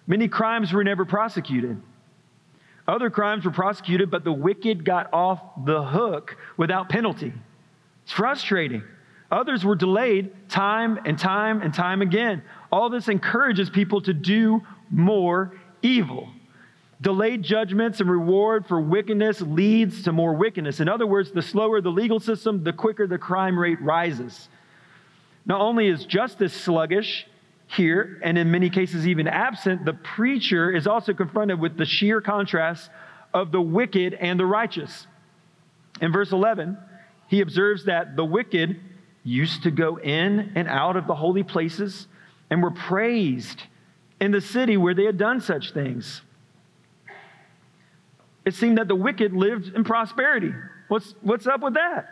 Many 0.06 0.26
crimes 0.26 0.72
were 0.72 0.82
never 0.82 1.04
prosecuted. 1.04 1.82
Other 2.88 3.10
crimes 3.10 3.44
were 3.44 3.50
prosecuted, 3.50 4.10
but 4.10 4.24
the 4.24 4.32
wicked 4.32 4.86
got 4.86 5.12
off 5.12 5.38
the 5.66 5.82
hook 5.82 6.38
without 6.56 6.88
penalty. 6.88 7.34
It's 8.04 8.12
frustrating. 8.12 8.82
Others 9.30 9.66
were 9.66 9.76
delayed 9.76 10.48
time 10.48 10.98
and 11.04 11.18
time 11.18 11.60
and 11.60 11.74
time 11.74 12.00
again. 12.00 12.42
All 12.72 12.88
this 12.88 13.08
encourages 13.08 13.68
people 13.68 14.00
to 14.00 14.14
do 14.14 14.62
more 14.90 15.60
evil. 15.82 16.30
Delayed 17.00 17.42
judgments 17.42 18.00
and 18.00 18.10
reward 18.10 18.66
for 18.66 18.80
wickedness 18.80 19.40
leads 19.40 20.02
to 20.02 20.12
more 20.12 20.34
wickedness. 20.34 20.80
In 20.80 20.88
other 20.88 21.06
words, 21.06 21.32
the 21.32 21.40
slower 21.40 21.80
the 21.80 21.90
legal 21.90 22.20
system, 22.20 22.62
the 22.62 22.74
quicker 22.74 23.06
the 23.06 23.18
crime 23.18 23.58
rate 23.58 23.80
rises. 23.80 24.48
Not 25.46 25.62
only 25.62 25.88
is 25.88 26.04
justice 26.04 26.52
sluggish 26.52 27.26
here, 27.68 28.20
and 28.22 28.36
in 28.36 28.50
many 28.50 28.68
cases 28.68 29.06
even 29.06 29.28
absent, 29.28 29.84
the 29.84 29.94
preacher 29.94 30.70
is 30.70 30.86
also 30.86 31.14
confronted 31.14 31.58
with 31.58 31.78
the 31.78 31.86
sheer 31.86 32.20
contrast 32.20 32.90
of 33.32 33.50
the 33.50 33.62
wicked 33.62 34.12
and 34.14 34.38
the 34.38 34.44
righteous. 34.44 35.06
In 36.02 36.12
verse 36.12 36.32
11, 36.32 36.76
he 37.28 37.40
observes 37.40 37.86
that 37.86 38.16
the 38.16 38.24
wicked 38.24 38.78
used 39.22 39.62
to 39.62 39.70
go 39.70 39.96
in 39.96 40.52
and 40.54 40.68
out 40.68 40.96
of 40.96 41.06
the 41.06 41.14
holy 41.14 41.44
places 41.44 42.08
and 42.50 42.62
were 42.62 42.70
praised 42.70 43.62
in 44.20 44.32
the 44.32 44.40
city 44.40 44.76
where 44.76 44.94
they 44.94 45.04
had 45.04 45.16
done 45.16 45.40
such 45.40 45.72
things. 45.72 46.22
It 48.50 48.54
seemed 48.54 48.78
that 48.78 48.88
the 48.88 48.96
wicked 48.96 49.32
lived 49.32 49.76
in 49.76 49.84
prosperity. 49.84 50.52
What's, 50.88 51.14
what's 51.20 51.46
up 51.46 51.60
with 51.60 51.74
that? 51.74 52.08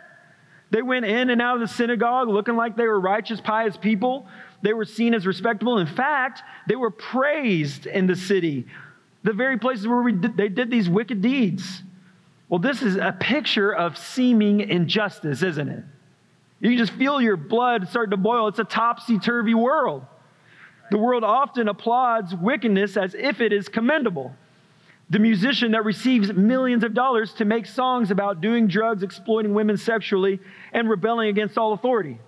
They 0.71 0.81
went 0.81 1.03
in 1.03 1.29
and 1.29 1.41
out 1.41 1.55
of 1.55 1.59
the 1.59 1.67
synagogue 1.67 2.29
looking 2.29 2.55
like 2.55 2.77
they 2.77 2.87
were 2.87 2.97
righteous, 2.97 3.41
pious 3.41 3.75
people. 3.75 4.25
They 4.61 4.71
were 4.71 4.85
seen 4.85 5.13
as 5.13 5.27
respectable. 5.27 5.79
In 5.79 5.87
fact, 5.87 6.41
they 6.69 6.77
were 6.77 6.91
praised 6.91 7.87
in 7.87 8.07
the 8.07 8.15
city, 8.15 8.67
the 9.23 9.33
very 9.33 9.59
places 9.59 9.85
where 9.85 10.09
did, 10.09 10.37
they 10.37 10.47
did 10.47 10.71
these 10.71 10.87
wicked 10.87 11.21
deeds. 11.21 11.83
Well, 12.47 12.59
this 12.59 12.81
is 12.81 12.95
a 12.95 13.13
picture 13.19 13.75
of 13.75 13.97
seeming 13.97 14.61
injustice, 14.61 15.43
isn't 15.43 15.67
it? 15.67 15.83
You 16.61 16.77
just 16.77 16.93
feel 16.93 17.21
your 17.21 17.35
blood 17.35 17.89
start 17.89 18.11
to 18.11 18.17
boil. 18.17 18.47
It's 18.47 18.59
a 18.59 18.63
topsy 18.63 19.19
turvy 19.19 19.55
world. 19.55 20.05
The 20.89 20.99
world 20.99 21.25
often 21.25 21.67
applauds 21.67 22.33
wickedness 22.33 22.95
as 22.95 23.13
if 23.13 23.41
it 23.41 23.51
is 23.51 23.67
commendable. 23.67 24.33
The 25.09 25.19
musician 25.19 25.71
that 25.71 25.85
receives 25.85 26.31
millions 26.33 26.83
of 26.83 26.93
dollars 26.93 27.33
to 27.35 27.45
make 27.45 27.65
songs 27.65 28.11
about 28.11 28.41
doing 28.41 28.67
drugs, 28.67 29.01
exploiting 29.01 29.53
women 29.53 29.77
sexually, 29.77 30.39
and 30.71 30.89
rebelling 30.89 31.29
against 31.29 31.57
all 31.57 31.73
authority. 31.73 32.19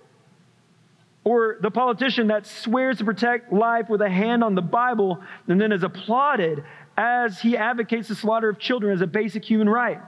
Or 1.24 1.58
the 1.60 1.70
politician 1.70 2.26
that 2.28 2.46
swears 2.46 2.98
to 2.98 3.04
protect 3.04 3.52
life 3.52 3.88
with 3.88 4.02
a 4.02 4.10
hand 4.10 4.42
on 4.42 4.56
the 4.56 4.62
Bible 4.62 5.22
and 5.46 5.60
then 5.60 5.70
is 5.70 5.84
applauded 5.84 6.64
as 6.96 7.40
he 7.40 7.56
advocates 7.56 8.08
the 8.08 8.16
slaughter 8.16 8.48
of 8.48 8.58
children 8.58 8.92
as 8.92 9.00
a 9.00 9.06
basic 9.06 9.44
human 9.44 9.68
right 9.68 10.00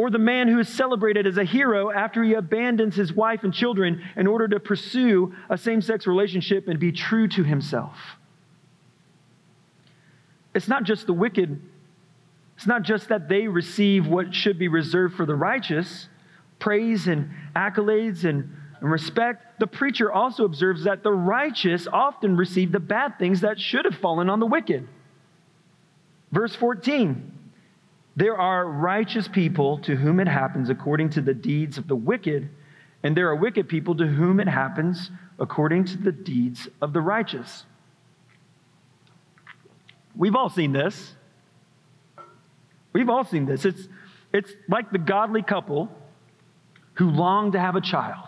or 0.00 0.08
the 0.08 0.18
man 0.18 0.48
who 0.48 0.58
is 0.58 0.66
celebrated 0.66 1.26
as 1.26 1.36
a 1.36 1.44
hero 1.44 1.90
after 1.90 2.24
he 2.24 2.32
abandons 2.32 2.96
his 2.96 3.12
wife 3.12 3.44
and 3.44 3.52
children 3.52 4.02
in 4.16 4.26
order 4.26 4.48
to 4.48 4.58
pursue 4.58 5.34
a 5.50 5.58
same 5.58 5.82
sex 5.82 6.06
relationship 6.06 6.68
and 6.68 6.80
be 6.80 6.90
true 6.90 7.28
to 7.28 7.44
himself. 7.44 7.98
It's 10.54 10.68
not 10.68 10.84
just 10.84 11.06
the 11.06 11.12
wicked, 11.12 11.60
it's 12.56 12.66
not 12.66 12.82
just 12.82 13.08
that 13.08 13.28
they 13.28 13.46
receive 13.48 14.06
what 14.06 14.34
should 14.34 14.58
be 14.58 14.68
reserved 14.68 15.16
for 15.16 15.26
the 15.26 15.34
righteous. 15.34 16.08
praise 16.58 17.06
and 17.06 17.30
accolades 17.56 18.24
and, 18.24 18.54
and 18.80 18.90
respect, 18.90 19.58
the 19.58 19.66
preacher 19.66 20.12
also 20.12 20.44
observes 20.44 20.84
that 20.84 21.02
the 21.02 21.12
righteous 21.12 21.88
often 21.90 22.36
receive 22.36 22.70
the 22.70 22.80
bad 22.80 23.18
things 23.18 23.40
that 23.40 23.58
should 23.58 23.86
have 23.86 23.94
fallen 23.94 24.28
on 24.28 24.40
the 24.40 24.46
wicked. 24.46 24.86
Verse 26.32 26.54
14 26.54 27.32
There 28.16 28.36
are 28.36 28.66
righteous 28.66 29.26
people 29.26 29.78
to 29.78 29.96
whom 29.96 30.20
it 30.20 30.28
happens 30.28 30.68
according 30.68 31.10
to 31.10 31.22
the 31.22 31.34
deeds 31.34 31.78
of 31.78 31.88
the 31.88 31.96
wicked, 31.96 32.50
and 33.02 33.16
there 33.16 33.28
are 33.28 33.36
wicked 33.36 33.68
people 33.68 33.94
to 33.96 34.06
whom 34.06 34.38
it 34.40 34.48
happens 34.48 35.10
according 35.38 35.84
to 35.86 35.96
the 35.96 36.12
deeds 36.12 36.68
of 36.82 36.92
the 36.92 37.00
righteous. 37.00 37.64
We've 40.20 40.36
all 40.36 40.50
seen 40.50 40.72
this. 40.72 41.14
We've 42.92 43.08
all 43.08 43.24
seen 43.24 43.46
this. 43.46 43.64
It's, 43.64 43.88
it's 44.34 44.52
like 44.68 44.92
the 44.92 44.98
godly 44.98 45.40
couple 45.40 45.88
who 46.92 47.08
long 47.08 47.52
to 47.52 47.58
have 47.58 47.74
a 47.74 47.80
child, 47.80 48.26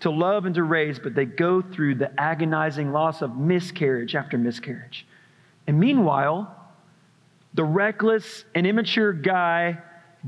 to 0.00 0.10
love 0.10 0.44
and 0.44 0.54
to 0.56 0.64
raise, 0.64 0.98
but 0.98 1.14
they 1.14 1.24
go 1.24 1.62
through 1.62 1.94
the 1.94 2.12
agonizing 2.20 2.92
loss 2.92 3.22
of 3.22 3.38
miscarriage 3.38 4.14
after 4.14 4.36
miscarriage. 4.36 5.06
And 5.66 5.80
meanwhile, 5.80 6.54
the 7.54 7.64
reckless 7.64 8.44
and 8.54 8.66
immature 8.66 9.14
guy 9.14 9.78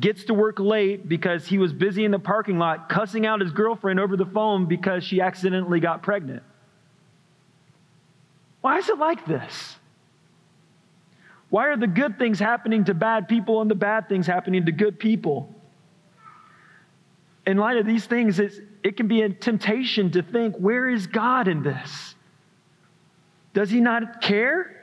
gets 0.00 0.24
to 0.24 0.34
work 0.34 0.60
late 0.60 1.06
because 1.06 1.46
he 1.46 1.58
was 1.58 1.74
busy 1.74 2.06
in 2.06 2.10
the 2.10 2.18
parking 2.18 2.58
lot 2.58 2.88
cussing 2.88 3.26
out 3.26 3.42
his 3.42 3.52
girlfriend 3.52 4.00
over 4.00 4.16
the 4.16 4.24
phone 4.24 4.64
because 4.64 5.04
she 5.04 5.20
accidentally 5.20 5.78
got 5.78 6.02
pregnant. 6.02 6.42
Why 8.62 8.79
is 8.79 8.88
it 8.88 8.98
like 8.98 9.27
this? 9.27 9.77
Why 11.51 11.66
are 11.66 11.77
the 11.77 11.87
good 11.87 12.18
things 12.18 12.38
happening 12.38 12.85
to 12.85 12.94
bad 12.94 13.29
people 13.29 13.61
and 13.61 13.70
the 13.70 13.75
bad 13.75 14.09
things 14.09 14.27
happening 14.27 14.64
to 14.64 14.72
good 14.72 14.98
people? 14.98 15.55
In 17.46 17.59
light 17.59 17.77
of 17.77 17.85
these 17.85 18.07
things, 18.07 18.38
it 18.38 18.96
can 18.96 19.09
be 19.09 19.20
a 19.20 19.29
temptation 19.29 20.12
to 20.12 20.22
think, 20.22 20.57
where 20.57 20.88
is 20.88 21.07
God 21.07 21.48
in 21.48 21.62
this? 21.62 22.14
Does 23.53 23.68
he 23.68 23.81
not 23.81 24.22
care? 24.22 24.75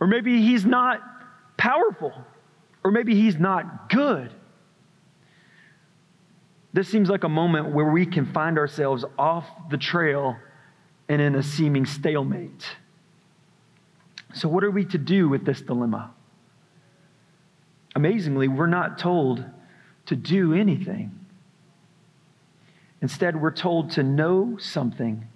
Or 0.00 0.06
maybe 0.06 0.42
he's 0.42 0.64
not 0.64 1.00
powerful. 1.56 2.12
Or 2.82 2.90
maybe 2.90 3.14
he's 3.14 3.36
not 3.36 3.90
good. 3.90 4.32
This 6.72 6.88
seems 6.88 7.08
like 7.08 7.24
a 7.24 7.28
moment 7.28 7.72
where 7.72 7.90
we 7.90 8.06
can 8.06 8.26
find 8.26 8.58
ourselves 8.58 9.04
off 9.18 9.46
the 9.70 9.78
trail 9.78 10.36
and 11.08 11.22
in 11.22 11.34
a 11.34 11.42
seeming 11.42 11.86
stalemate. 11.86 12.76
So, 14.34 14.48
what 14.48 14.62
are 14.62 14.70
we 14.70 14.84
to 14.86 14.98
do 14.98 15.28
with 15.28 15.44
this 15.44 15.60
dilemma? 15.60 16.12
Amazingly, 17.94 18.48
we're 18.48 18.66
not 18.66 18.98
told 18.98 19.44
to 20.06 20.16
do 20.16 20.52
anything. 20.52 21.18
Instead, 23.00 23.40
we're 23.40 23.52
told 23.52 23.92
to 23.92 24.02
know 24.02 24.56
something 24.58 25.26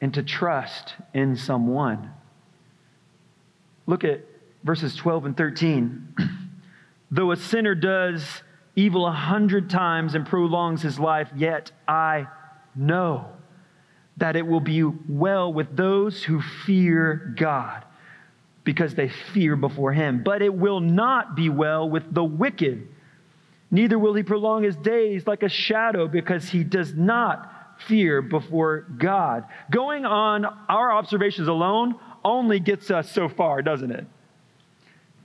and 0.00 0.14
to 0.14 0.22
trust 0.22 0.94
in 1.12 1.36
someone. 1.36 2.10
Look 3.86 4.04
at 4.04 4.24
verses 4.62 4.94
12 4.96 5.26
and 5.26 5.36
13. 5.36 6.14
Though 7.10 7.32
a 7.32 7.36
sinner 7.36 7.74
does 7.74 8.42
evil 8.76 9.06
a 9.06 9.12
hundred 9.12 9.68
times 9.68 10.14
and 10.14 10.24
prolongs 10.24 10.82
his 10.82 10.98
life, 10.98 11.28
yet 11.34 11.72
I 11.88 12.28
know 12.74 13.32
that 14.20 14.36
it 14.36 14.46
will 14.46 14.60
be 14.60 14.82
well 14.82 15.52
with 15.52 15.76
those 15.76 16.22
who 16.22 16.40
fear 16.40 17.34
God 17.36 17.84
because 18.64 18.94
they 18.94 19.08
fear 19.08 19.56
before 19.56 19.92
him. 19.92 20.22
But 20.22 20.42
it 20.42 20.54
will 20.54 20.80
not 20.80 21.34
be 21.34 21.48
well 21.48 21.88
with 21.88 22.14
the 22.14 22.22
wicked. 22.22 22.86
Neither 23.70 23.98
will 23.98 24.14
he 24.14 24.22
prolong 24.22 24.62
his 24.62 24.76
days 24.76 25.26
like 25.26 25.42
a 25.42 25.48
shadow 25.48 26.06
because 26.06 26.48
he 26.50 26.62
does 26.62 26.94
not 26.94 27.80
fear 27.86 28.20
before 28.20 28.80
God. 28.98 29.44
Going 29.70 30.04
on 30.04 30.44
our 30.68 30.92
observations 30.92 31.48
alone 31.48 31.94
only 32.22 32.60
gets 32.60 32.90
us 32.90 33.10
so 33.10 33.28
far, 33.28 33.62
doesn't 33.62 33.90
it? 33.90 34.06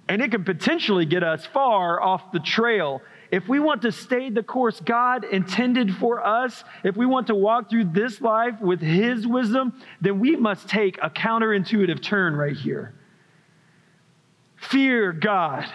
And 0.08 0.21
it 0.21 0.31
can 0.31 0.45
potentially 0.45 1.05
get 1.05 1.23
us 1.23 1.45
far 1.45 2.01
off 2.01 2.31
the 2.31 2.39
trail. 2.39 3.01
If 3.31 3.47
we 3.47 3.59
want 3.59 3.81
to 3.83 3.91
stay 3.91 4.29
the 4.29 4.43
course 4.43 4.79
God 4.79 5.23
intended 5.23 5.95
for 5.95 6.25
us, 6.25 6.63
if 6.83 6.95
we 6.95 7.05
want 7.05 7.27
to 7.27 7.35
walk 7.35 7.69
through 7.69 7.85
this 7.85 8.21
life 8.21 8.59
with 8.61 8.81
His 8.81 9.25
wisdom, 9.27 9.73
then 10.01 10.19
we 10.19 10.35
must 10.35 10.67
take 10.67 10.97
a 11.01 11.09
counterintuitive 11.09 12.01
turn 12.01 12.35
right 12.35 12.55
here. 12.55 12.93
Fear 14.55 15.13
God. 15.13 15.65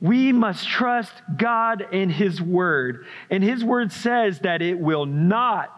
We 0.00 0.32
must 0.32 0.68
trust 0.68 1.12
God 1.36 1.86
and 1.92 2.10
His 2.10 2.40
Word. 2.40 3.06
And 3.30 3.42
His 3.42 3.64
Word 3.64 3.92
says 3.92 4.40
that 4.40 4.60
it 4.60 4.78
will 4.78 5.06
not 5.06 5.70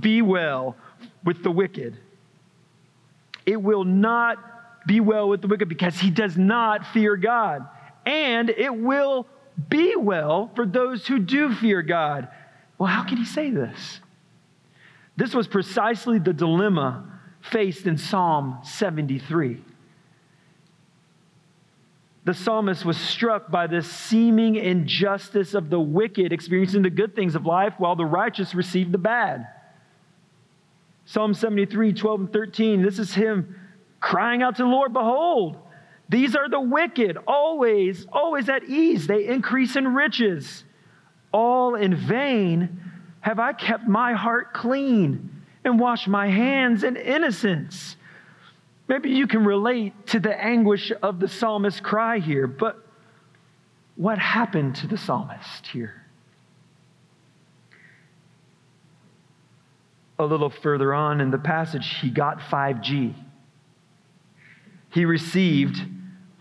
be 0.00 0.22
well 0.22 0.76
with 1.24 1.42
the 1.42 1.50
wicked. 1.50 1.96
It 3.44 3.60
will 3.60 3.84
not 3.84 4.38
be 4.86 5.00
well 5.00 5.28
with 5.28 5.40
the 5.42 5.48
wicked 5.48 5.68
because 5.68 5.98
he 5.98 6.10
does 6.10 6.36
not 6.36 6.86
fear 6.86 7.16
God. 7.16 7.68
And 8.06 8.50
it 8.50 8.74
will 8.74 9.26
be 9.68 9.94
well 9.96 10.50
for 10.54 10.66
those 10.66 11.06
who 11.06 11.18
do 11.18 11.54
fear 11.54 11.82
God. 11.82 12.28
Well, 12.78 12.90
how 12.90 13.04
can 13.04 13.18
he 13.18 13.24
say 13.24 13.50
this? 13.50 14.00
This 15.16 15.34
was 15.34 15.46
precisely 15.46 16.18
the 16.18 16.32
dilemma 16.32 17.20
faced 17.40 17.86
in 17.86 17.98
Psalm 17.98 18.58
73. 18.64 19.62
The 22.24 22.34
psalmist 22.34 22.84
was 22.84 22.96
struck 22.96 23.50
by 23.50 23.66
this 23.66 23.90
seeming 23.90 24.54
injustice 24.54 25.54
of 25.54 25.70
the 25.70 25.80
wicked 25.80 26.32
experiencing 26.32 26.82
the 26.82 26.90
good 26.90 27.16
things 27.16 27.34
of 27.34 27.46
life 27.46 27.74
while 27.78 27.96
the 27.96 28.04
righteous 28.04 28.54
receive 28.54 28.92
the 28.92 28.98
bad. 28.98 29.46
Psalm 31.04 31.34
73, 31.34 31.92
12 31.92 32.20
and 32.20 32.32
13, 32.32 32.82
this 32.82 33.00
is 33.00 33.12
him 33.12 33.56
crying 34.00 34.40
out 34.40 34.56
to 34.56 34.62
the 34.62 34.68
Lord, 34.68 34.92
Behold, 34.92 35.56
these 36.12 36.36
are 36.36 36.46
the 36.46 36.60
wicked, 36.60 37.16
always, 37.26 38.06
always 38.12 38.50
at 38.50 38.64
ease. 38.64 39.06
They 39.06 39.26
increase 39.26 39.76
in 39.76 39.94
riches. 39.94 40.64
All 41.32 41.74
in 41.74 41.96
vain 41.96 42.82
have 43.20 43.38
I 43.38 43.54
kept 43.54 43.88
my 43.88 44.12
heart 44.12 44.52
clean 44.52 45.30
and 45.64 45.80
washed 45.80 46.08
my 46.08 46.28
hands 46.28 46.84
in 46.84 46.96
innocence. 46.96 47.96
Maybe 48.88 49.08
you 49.08 49.26
can 49.26 49.46
relate 49.46 50.06
to 50.08 50.20
the 50.20 50.38
anguish 50.38 50.92
of 51.02 51.18
the 51.18 51.28
psalmist's 51.28 51.80
cry 51.80 52.18
here, 52.18 52.46
but 52.46 52.86
what 53.96 54.18
happened 54.18 54.76
to 54.76 54.86
the 54.86 54.98
psalmist 54.98 55.66
here? 55.66 56.02
A 60.18 60.26
little 60.26 60.50
further 60.50 60.92
on 60.92 61.22
in 61.22 61.30
the 61.30 61.38
passage, 61.38 62.00
he 62.02 62.10
got 62.10 62.38
5G 62.38 63.14
he 64.92 65.04
received 65.06 65.82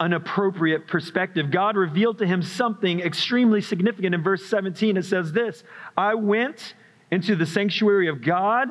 an 0.01 0.13
appropriate 0.13 0.87
perspective. 0.87 1.51
God 1.51 1.77
revealed 1.77 2.17
to 2.17 2.27
him 2.27 2.41
something 2.41 2.99
extremely 2.99 3.61
significant. 3.61 4.15
In 4.15 4.23
verse 4.23 4.45
17, 4.47 4.97
it 4.97 5.05
says 5.05 5.31
this 5.31 5.63
I 5.95 6.15
went 6.15 6.73
into 7.11 7.35
the 7.35 7.45
sanctuary 7.45 8.07
of 8.07 8.21
God, 8.21 8.69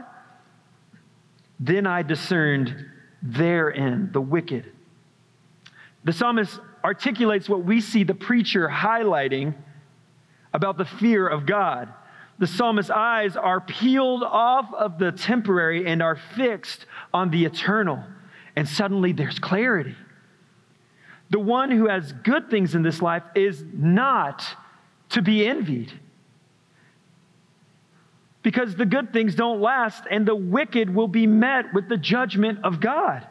then 1.59 1.87
I 1.87 2.03
discerned 2.03 2.75
therein 3.23 4.11
the 4.13 4.21
wicked. 4.21 4.73
The 6.05 6.13
psalmist 6.13 6.59
articulates 6.83 7.49
what 7.49 7.65
we 7.65 7.81
see 7.81 8.05
the 8.05 8.15
preacher 8.15 8.69
highlighting 8.69 9.55
about 10.53 10.79
the 10.79 10.85
fear 10.85 11.29
of 11.29 11.47
God. 11.47 11.93
The 12.39 12.47
psalmist's 12.47 12.91
eyes 12.91 13.37
are 13.37 13.61
peeled 13.61 14.25
off 14.25 14.73
of 14.75 14.99
the 14.99 15.13
temporary 15.13 15.87
and 15.87 16.03
are 16.03 16.17
fixed 16.17 16.87
on 17.13 17.31
the 17.31 17.45
eternal 17.45 18.03
and 18.57 18.69
suddenly 18.69 19.13
there's 19.13 19.39
clarity. 19.39 19.95
The 21.31 21.39
one 21.39 21.71
who 21.71 21.89
has 21.89 22.13
good 22.13 22.51
things 22.51 22.75
in 22.75 22.83
this 22.83 23.01
life 23.01 23.23
is 23.35 23.65
not 23.73 24.45
to 25.11 25.23
be 25.23 25.47
envied. 25.47 25.93
Because 28.43 28.75
the 28.75 28.87
good 28.87 29.13
things 29.13 29.35
don't 29.35 29.61
last, 29.61 30.05
and 30.11 30.27
the 30.27 30.35
wicked 30.35 30.93
will 30.93 31.09
be 31.09 31.27
met 31.27 31.73
with 31.75 31.89
the 31.89 31.97
judgment 31.97 32.61
of 32.65 32.81
God. 32.81 33.27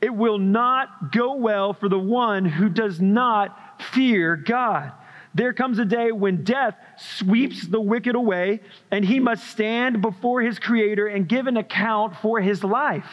It 0.00 0.14
will 0.14 0.38
not 0.38 1.12
go 1.12 1.36
well 1.36 1.72
for 1.72 1.88
the 1.88 1.98
one 1.98 2.44
who 2.44 2.68
does 2.68 3.00
not 3.00 3.80
fear 3.80 4.36
God. 4.36 4.92
There 5.34 5.52
comes 5.52 5.78
a 5.78 5.84
day 5.84 6.12
when 6.12 6.44
death 6.44 6.76
sweeps 6.98 7.66
the 7.66 7.80
wicked 7.80 8.14
away, 8.14 8.60
and 8.90 9.04
he 9.04 9.18
must 9.18 9.48
stand 9.48 10.02
before 10.02 10.42
his 10.42 10.58
Creator 10.58 11.06
and 11.06 11.28
give 11.28 11.46
an 11.46 11.56
account 11.56 12.16
for 12.16 12.40
his 12.40 12.62
life. 12.62 13.08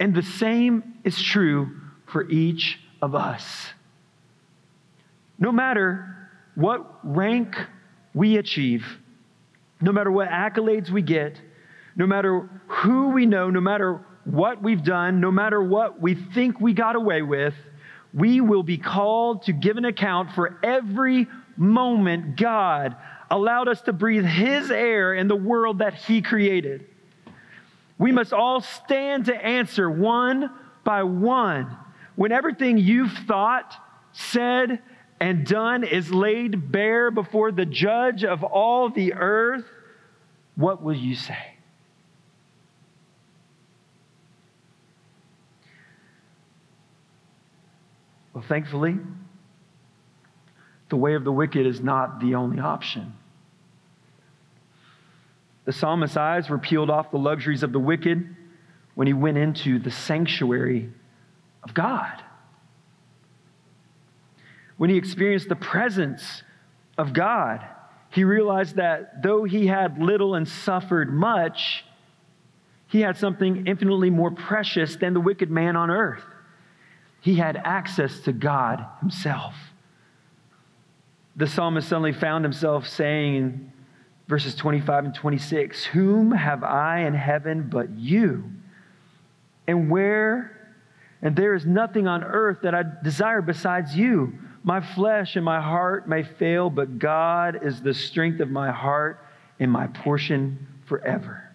And 0.00 0.14
the 0.14 0.22
same 0.22 0.94
is 1.04 1.20
true 1.20 1.76
for 2.06 2.28
each 2.28 2.78
of 3.02 3.14
us. 3.14 3.68
No 5.38 5.52
matter 5.52 6.16
what 6.54 7.00
rank 7.02 7.56
we 8.14 8.36
achieve, 8.36 8.86
no 9.80 9.92
matter 9.92 10.10
what 10.10 10.28
accolades 10.28 10.88
we 10.88 11.02
get, 11.02 11.40
no 11.96 12.06
matter 12.06 12.48
who 12.68 13.08
we 13.10 13.26
know, 13.26 13.50
no 13.50 13.60
matter 13.60 14.04
what 14.24 14.62
we've 14.62 14.84
done, 14.84 15.20
no 15.20 15.32
matter 15.32 15.60
what 15.62 16.00
we 16.00 16.14
think 16.14 16.60
we 16.60 16.72
got 16.72 16.94
away 16.94 17.22
with, 17.22 17.54
we 18.14 18.40
will 18.40 18.62
be 18.62 18.78
called 18.78 19.42
to 19.42 19.52
give 19.52 19.76
an 19.76 19.84
account 19.84 20.30
for 20.32 20.58
every 20.62 21.26
moment, 21.56 22.36
God 22.36 22.96
allowed 23.30 23.66
us 23.66 23.80
to 23.82 23.92
breathe 23.92 24.24
His 24.26 24.70
air 24.70 25.14
in 25.14 25.26
the 25.26 25.36
world 25.36 25.78
that 25.78 25.94
He 25.94 26.22
created. 26.22 26.86
We 27.98 28.12
must 28.12 28.32
all 28.32 28.60
stand 28.60 29.26
to 29.26 29.34
answer 29.34 29.90
one 29.90 30.50
by 30.84 31.02
one. 31.02 31.76
When 32.16 32.32
everything 32.32 32.78
you've 32.78 33.12
thought, 33.12 33.74
said, 34.12 34.80
and 35.20 35.46
done 35.46 35.84
is 35.84 36.12
laid 36.12 36.72
bare 36.72 37.10
before 37.10 37.52
the 37.52 37.64
judge 37.64 38.24
of 38.24 38.42
all 38.42 38.90
the 38.90 39.14
earth, 39.14 39.64
what 40.56 40.82
will 40.82 40.96
you 40.96 41.14
say? 41.14 41.54
Well, 48.34 48.44
thankfully, 48.48 48.98
the 50.88 50.96
way 50.96 51.14
of 51.14 51.24
the 51.24 51.32
wicked 51.32 51.66
is 51.66 51.80
not 51.80 52.20
the 52.20 52.34
only 52.34 52.58
option. 52.58 53.14
The 55.64 55.72
psalmist's 55.72 56.16
eyes 56.16 56.50
were 56.50 56.58
peeled 56.58 56.90
off 56.90 57.10
the 57.10 57.18
luxuries 57.18 57.62
of 57.62 57.72
the 57.72 57.78
wicked 57.78 58.36
when 58.94 59.06
he 59.06 59.12
went 59.12 59.38
into 59.38 59.78
the 59.78 59.90
sanctuary 59.90 60.90
of 61.62 61.74
God. 61.74 62.22
When 64.76 64.90
he 64.90 64.96
experienced 64.96 65.48
the 65.48 65.56
presence 65.56 66.42
of 66.98 67.12
God, 67.12 67.64
he 68.10 68.24
realized 68.24 68.76
that 68.76 69.22
though 69.22 69.44
he 69.44 69.66
had 69.66 70.02
little 70.02 70.34
and 70.34 70.46
suffered 70.46 71.12
much, 71.12 71.84
he 72.88 73.00
had 73.00 73.16
something 73.16 73.66
infinitely 73.66 74.10
more 74.10 74.30
precious 74.30 74.96
than 74.96 75.14
the 75.14 75.20
wicked 75.20 75.50
man 75.50 75.76
on 75.76 75.90
earth. 75.90 76.24
He 77.20 77.36
had 77.36 77.56
access 77.56 78.20
to 78.20 78.32
God 78.32 78.84
himself. 79.00 79.54
The 81.36 81.46
psalmist 81.46 81.88
suddenly 81.88 82.12
found 82.12 82.44
himself 82.44 82.86
saying 82.86 83.36
in 83.36 83.72
verses 84.28 84.54
25 84.54 85.06
and 85.06 85.14
26 85.14 85.84
Whom 85.84 86.32
have 86.32 86.62
I 86.62 87.00
in 87.00 87.14
heaven 87.14 87.68
but 87.70 87.90
you? 87.90 88.44
And 89.66 89.90
where? 89.90 90.61
And 91.22 91.36
there 91.36 91.54
is 91.54 91.64
nothing 91.64 92.08
on 92.08 92.24
earth 92.24 92.58
that 92.62 92.74
I 92.74 92.82
desire 93.02 93.40
besides 93.40 93.96
you. 93.96 94.32
My 94.64 94.80
flesh 94.80 95.36
and 95.36 95.44
my 95.44 95.60
heart 95.60 96.08
may 96.08 96.24
fail, 96.24 96.68
but 96.68 96.98
God 96.98 97.64
is 97.64 97.80
the 97.80 97.94
strength 97.94 98.40
of 98.40 98.50
my 98.50 98.70
heart 98.70 99.24
and 99.60 99.70
my 99.70 99.86
portion 99.86 100.66
forever. 100.86 101.48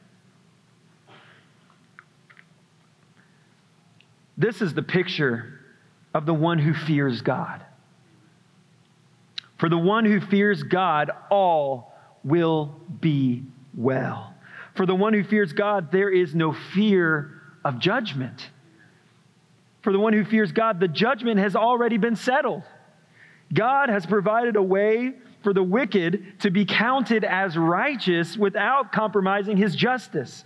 This 4.38 4.62
is 4.62 4.74
the 4.74 4.84
picture 4.84 5.60
of 6.14 6.26
the 6.26 6.34
one 6.34 6.60
who 6.60 6.74
fears 6.74 7.22
God. 7.22 7.64
For 9.58 9.68
the 9.68 9.78
one 9.78 10.06
who 10.06 10.22
fears 10.22 10.64
God, 10.64 11.10
all 11.32 11.94
will 12.24 12.76
be 13.02 13.44
well. 13.76 14.34
For 14.76 14.86
the 14.86 14.96
one 14.96 15.14
who 15.14 15.24
fears 15.24 15.54
God, 15.54 15.92
there 15.92 16.10
is 16.10 16.36
no 16.36 16.54
fear 16.54 17.42
of 17.66 17.80
judgment. 17.80 18.50
For 19.82 19.94
the 19.94 20.00
one 20.00 20.13
who 20.13 20.26
fears 20.26 20.52
God, 20.52 20.80
the 20.80 20.88
judgment 20.88 21.40
has 21.40 21.56
already 21.56 21.98
been 21.98 22.16
settled. 22.16 22.63
God 23.54 23.90
has 23.90 24.06
provided 24.06 24.56
a 24.56 24.62
way 24.62 25.13
for 25.44 25.54
the 25.54 25.63
wicked 25.63 26.40
to 26.40 26.52
be 26.52 26.66
counted 26.66 27.24
as 27.24 27.58
righteous 27.58 28.36
without 28.36 28.92
compromising 28.92 29.56
his 29.56 29.76
justice. 29.76 30.44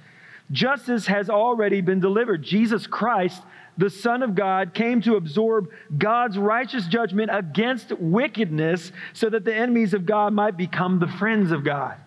Justice 0.51 1.07
has 1.07 1.29
already 1.29 1.81
been 1.81 1.99
delivered. 1.99 2.43
Jesus 2.43 2.85
Christ, 2.85 3.41
the 3.77 3.89
Son 3.89 4.21
of 4.21 4.35
God, 4.35 4.73
came 4.73 5.01
to 5.01 5.15
absorb 5.15 5.69
God's 5.97 6.37
righteous 6.37 6.85
judgment 6.87 7.31
against 7.33 7.93
wickedness 7.93 8.91
so 9.13 9.29
that 9.29 9.45
the 9.45 9.55
enemies 9.55 9.93
of 9.93 10.05
God 10.05 10.33
might 10.33 10.57
become 10.57 10.99
the 10.99 11.07
friends 11.07 11.51
of 11.51 11.63
God. 11.63 11.97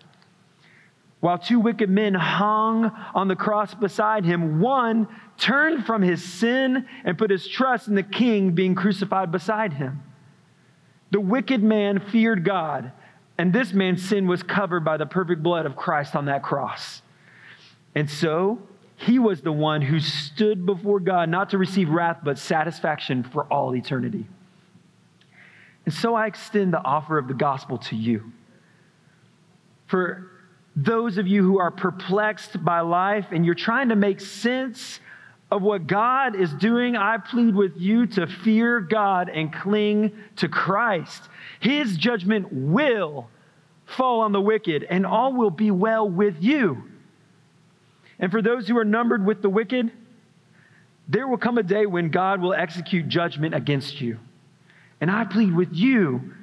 While 1.21 1.39
two 1.39 1.59
wicked 1.59 1.89
men 1.89 2.13
hung 2.13 2.91
on 3.15 3.27
the 3.27 3.35
cross 3.35 3.73
beside 3.73 4.25
him, 4.25 4.59
one 4.59 5.07
turned 5.37 5.85
from 5.85 6.01
his 6.01 6.23
sin 6.23 6.87
and 7.03 7.17
put 7.17 7.29
his 7.29 7.47
trust 7.47 7.87
in 7.87 7.95
the 7.95 8.03
king 8.03 8.51
being 8.51 8.75
crucified 8.75 9.31
beside 9.31 9.73
him. 9.73 10.03
The 11.11 11.19
wicked 11.19 11.61
man 11.63 11.99
feared 11.99 12.43
God, 12.43 12.91
and 13.37 13.53
this 13.53 13.73
man's 13.73 14.03
sin 14.07 14.27
was 14.27 14.43
covered 14.43 14.83
by 14.83 14.97
the 14.97 15.05
perfect 15.05 15.43
blood 15.43 15.65
of 15.65 15.75
Christ 15.75 16.15
on 16.15 16.25
that 16.25 16.43
cross. 16.43 17.01
And 17.93 18.09
so, 18.09 18.59
he 18.97 19.19
was 19.19 19.41
the 19.41 19.51
one 19.51 19.81
who 19.81 19.99
stood 19.99 20.65
before 20.65 20.99
God 20.99 21.29
not 21.29 21.49
to 21.49 21.57
receive 21.57 21.89
wrath, 21.89 22.19
but 22.23 22.37
satisfaction 22.37 23.23
for 23.23 23.43
all 23.45 23.75
eternity. 23.75 24.25
And 25.85 25.93
so 25.93 26.15
I 26.15 26.27
extend 26.27 26.73
the 26.73 26.83
offer 26.83 27.17
of 27.17 27.27
the 27.27 27.33
gospel 27.33 27.77
to 27.77 27.95
you. 27.95 28.31
For 29.87 30.31
those 30.75 31.17
of 31.17 31.27
you 31.27 31.43
who 31.43 31.59
are 31.59 31.71
perplexed 31.71 32.63
by 32.63 32.79
life 32.81 33.27
and 33.31 33.45
you're 33.45 33.53
trying 33.53 33.89
to 33.89 33.95
make 33.95 34.19
sense 34.19 34.99
of 35.55 35.61
what 35.61 35.87
God 35.87 36.35
is 36.35 36.53
doing, 36.53 36.97
I 36.97 37.17
plead 37.17 37.55
with 37.55 37.77
you 37.77 38.07
to 38.07 38.27
fear 38.27 38.81
God 38.81 39.29
and 39.29 39.53
cling 39.53 40.11
to 40.35 40.49
Christ. 40.49 41.23
His 41.61 41.95
judgment 41.95 42.49
will 42.51 43.29
fall 43.85 44.19
on 44.19 44.33
the 44.33 44.41
wicked, 44.41 44.83
and 44.83 45.05
all 45.05 45.31
will 45.33 45.49
be 45.49 45.71
well 45.71 46.09
with 46.09 46.35
you. 46.41 46.83
And 48.19 48.31
for 48.31 48.41
those 48.41 48.67
who 48.67 48.77
are 48.77 48.83
numbered 48.83 49.25
with 49.25 49.41
the 49.41 49.49
wicked, 49.49 49.91
there 51.07 51.25
will 51.25 51.37
come 51.37 51.57
a 51.57 51.63
day 51.63 51.85
when 51.85 52.09
God 52.09 52.41
will 52.41 52.53
execute 52.53 53.07
judgment 53.07 53.55
against 53.55 54.01
you. 54.01 54.19
And 54.99 55.09
I 55.09 55.23
plead 55.23 55.55
with 55.55 55.69
you 55.71 56.33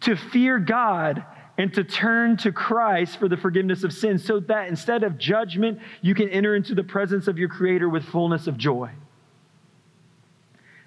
to 0.00 0.16
fear 0.16 0.58
God 0.58 1.24
and 1.60 1.74
to 1.74 1.84
turn 1.84 2.38
to 2.38 2.50
Christ 2.50 3.18
for 3.18 3.28
the 3.28 3.36
forgiveness 3.36 3.84
of 3.84 3.92
sins 3.92 4.24
so 4.24 4.40
that 4.40 4.68
instead 4.68 5.02
of 5.02 5.18
judgment, 5.18 5.78
you 6.00 6.14
can 6.14 6.30
enter 6.30 6.56
into 6.56 6.74
the 6.74 6.82
presence 6.82 7.28
of 7.28 7.36
your 7.36 7.50
Creator 7.50 7.86
with 7.86 8.02
fullness 8.02 8.46
of 8.46 8.56
joy. 8.56 8.90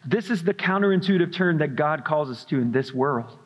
This 0.03 0.31
is 0.31 0.43
the 0.43 0.53
counterintuitive 0.53 1.31
turn 1.31 1.59
that 1.59 1.75
God 1.75 2.03
calls 2.03 2.31
us 2.31 2.43
to 2.45 2.59
in 2.59 2.71
this 2.71 2.91
world. 2.91 3.37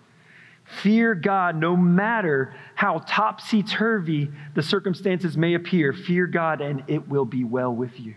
Fear 0.82 1.16
God 1.16 1.58
no 1.58 1.76
matter 1.76 2.56
how 2.76 3.00
topsy 3.00 3.62
turvy 3.62 4.32
the 4.56 4.64
circumstances 4.64 5.36
may 5.36 5.56
appear. 5.56 5.92
Fear 5.92 6.28
God 6.28 6.62
and 6.62 6.82
it 6.88 7.10
will 7.10 7.26
be 7.26 7.44
well 7.44 7.76
with 7.76 8.00
you. 8.00 8.16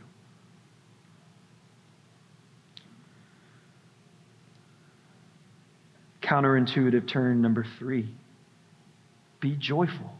Counterintuitive 6.22 7.08
turn 7.08 7.42
number 7.42 7.66
three 7.76 8.14
be 9.40 9.56
joyful. 9.56 10.12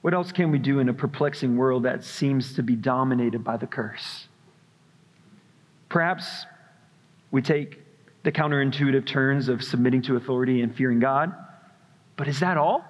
What 0.00 0.12
else 0.12 0.32
can 0.32 0.50
we 0.50 0.58
do 0.58 0.80
in 0.80 0.88
a 0.88 0.92
perplexing 0.92 1.56
world 1.56 1.84
that 1.84 2.04
seems 2.04 2.54
to 2.56 2.62
be 2.62 2.76
dominated 2.76 3.42
by 3.42 3.56
the 3.56 3.66
curse? 3.66 4.26
Perhaps 5.88 6.44
we 7.30 7.40
take 7.40 7.80
the 8.22 8.32
counterintuitive 8.32 9.06
turns 9.06 9.48
of 9.48 9.62
submitting 9.62 10.02
to 10.02 10.16
authority 10.16 10.62
and 10.62 10.74
fearing 10.74 10.98
God, 10.98 11.34
but 12.16 12.28
is 12.28 12.40
that 12.40 12.56
all? 12.56 12.84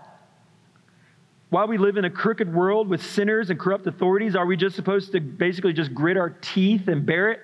While 1.50 1.68
we 1.68 1.78
live 1.78 1.96
in 1.96 2.04
a 2.04 2.10
crooked 2.10 2.52
world 2.52 2.88
with 2.88 3.04
sinners 3.04 3.48
and 3.50 3.60
corrupt 3.60 3.86
authorities, 3.86 4.34
are 4.34 4.44
we 4.44 4.56
just 4.56 4.74
supposed 4.74 5.12
to 5.12 5.20
basically 5.20 5.72
just 5.72 5.94
grit 5.94 6.16
our 6.16 6.30
teeth 6.30 6.88
and 6.88 7.06
bear 7.06 7.30
it? 7.30 7.40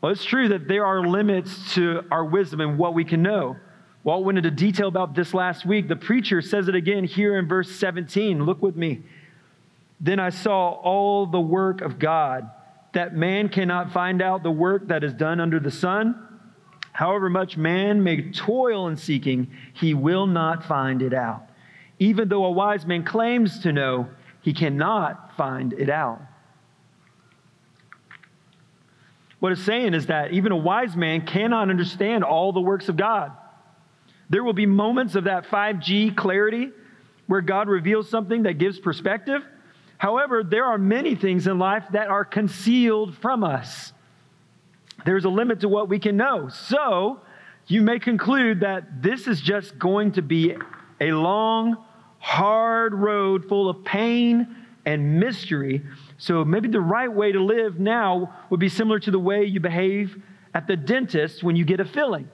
Well, 0.00 0.12
it's 0.12 0.24
true 0.24 0.48
that 0.48 0.68
there 0.68 0.84
are 0.84 1.06
limits 1.06 1.74
to 1.74 2.02
our 2.10 2.24
wisdom 2.24 2.60
and 2.60 2.78
what 2.78 2.94
we 2.94 3.04
can 3.04 3.22
know. 3.22 3.56
Walt 4.04 4.24
went 4.24 4.38
into 4.38 4.50
detail 4.50 4.88
about 4.88 5.14
this 5.14 5.34
last 5.34 5.66
week. 5.66 5.88
The 5.88 5.96
preacher 5.96 6.40
says 6.40 6.68
it 6.68 6.74
again 6.74 7.04
here 7.04 7.38
in 7.38 7.48
verse 7.48 7.70
17. 7.72 8.44
Look 8.44 8.62
with 8.62 8.76
me. 8.76 9.02
Then 10.00 10.20
I 10.20 10.30
saw 10.30 10.70
all 10.70 11.26
the 11.26 11.40
work 11.40 11.80
of 11.80 11.98
God, 11.98 12.48
that 12.92 13.14
man 13.14 13.48
cannot 13.48 13.92
find 13.92 14.22
out 14.22 14.42
the 14.42 14.50
work 14.50 14.88
that 14.88 15.02
is 15.02 15.12
done 15.12 15.40
under 15.40 15.58
the 15.58 15.70
sun. 15.70 16.22
However 16.92 17.28
much 17.28 17.56
man 17.56 18.02
may 18.02 18.30
toil 18.30 18.88
in 18.88 18.96
seeking, 18.96 19.50
he 19.74 19.92
will 19.92 20.26
not 20.26 20.64
find 20.64 21.02
it 21.02 21.12
out. 21.12 21.48
Even 21.98 22.28
though 22.28 22.44
a 22.44 22.50
wise 22.50 22.86
man 22.86 23.04
claims 23.04 23.58
to 23.60 23.72
know, 23.72 24.08
he 24.42 24.52
cannot 24.52 25.36
find 25.36 25.72
it 25.72 25.90
out. 25.90 26.20
What 29.46 29.52
it's 29.52 29.62
saying 29.62 29.94
is 29.94 30.06
that 30.06 30.32
even 30.32 30.50
a 30.50 30.56
wise 30.56 30.96
man 30.96 31.24
cannot 31.24 31.70
understand 31.70 32.24
all 32.24 32.52
the 32.52 32.60
works 32.60 32.88
of 32.88 32.96
God. 32.96 33.30
There 34.28 34.42
will 34.42 34.54
be 34.54 34.66
moments 34.66 35.14
of 35.14 35.22
that 35.22 35.46
5G 35.46 36.16
clarity 36.16 36.72
where 37.28 37.42
God 37.42 37.68
reveals 37.68 38.10
something 38.10 38.42
that 38.42 38.54
gives 38.54 38.80
perspective. 38.80 39.42
However, 39.98 40.42
there 40.42 40.64
are 40.64 40.78
many 40.78 41.14
things 41.14 41.46
in 41.46 41.60
life 41.60 41.84
that 41.92 42.08
are 42.08 42.24
concealed 42.24 43.16
from 43.18 43.44
us. 43.44 43.92
There's 45.04 45.24
a 45.24 45.28
limit 45.28 45.60
to 45.60 45.68
what 45.68 45.88
we 45.88 46.00
can 46.00 46.16
know. 46.16 46.48
So, 46.48 47.20
you 47.68 47.82
may 47.82 48.00
conclude 48.00 48.58
that 48.62 49.00
this 49.00 49.28
is 49.28 49.40
just 49.40 49.78
going 49.78 50.10
to 50.14 50.22
be 50.22 50.56
a 51.00 51.12
long, 51.12 51.76
hard 52.18 52.94
road 52.94 53.44
full 53.48 53.68
of 53.68 53.84
pain 53.84 54.56
and 54.84 55.20
mystery 55.20 55.84
so 56.18 56.44
maybe 56.44 56.68
the 56.68 56.80
right 56.80 57.12
way 57.12 57.32
to 57.32 57.40
live 57.42 57.78
now 57.78 58.34
would 58.50 58.60
be 58.60 58.68
similar 58.68 58.98
to 59.00 59.10
the 59.10 59.18
way 59.18 59.44
you 59.44 59.60
behave 59.60 60.20
at 60.54 60.66
the 60.66 60.76
dentist 60.76 61.42
when 61.42 61.56
you 61.56 61.64
get 61.64 61.80
a 61.80 61.84
filling. 61.84 62.28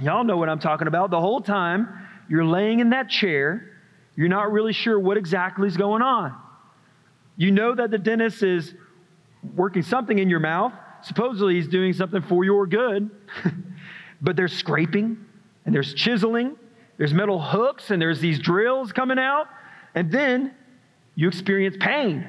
Y'all 0.00 0.24
know 0.24 0.36
what 0.36 0.48
I'm 0.48 0.60
talking 0.60 0.86
about. 0.86 1.10
The 1.10 1.20
whole 1.20 1.40
time 1.40 1.88
you're 2.28 2.44
laying 2.44 2.80
in 2.80 2.90
that 2.90 3.10
chair, 3.10 3.68
you're 4.14 4.28
not 4.28 4.52
really 4.52 4.72
sure 4.72 4.98
what 4.98 5.16
exactly 5.16 5.66
is 5.66 5.76
going 5.76 6.02
on. 6.02 6.34
You 7.36 7.50
know 7.50 7.74
that 7.74 7.90
the 7.90 7.98
dentist 7.98 8.42
is 8.42 8.74
working 9.54 9.82
something 9.82 10.18
in 10.18 10.30
your 10.30 10.40
mouth. 10.40 10.72
Supposedly, 11.02 11.56
he's 11.56 11.66
doing 11.66 11.92
something 11.92 12.22
for 12.22 12.44
your 12.44 12.66
good, 12.66 13.10
but 14.20 14.36
there's 14.36 14.52
scraping 14.52 15.18
and 15.64 15.74
there's 15.74 15.94
chiseling, 15.94 16.56
there's 16.96 17.12
metal 17.12 17.40
hooks, 17.40 17.90
and 17.90 18.00
there's 18.00 18.20
these 18.20 18.38
drills 18.38 18.92
coming 18.92 19.18
out, 19.18 19.48
and 19.94 20.12
then 20.12 20.54
you 21.16 21.26
experience 21.26 21.76
pain. 21.80 22.26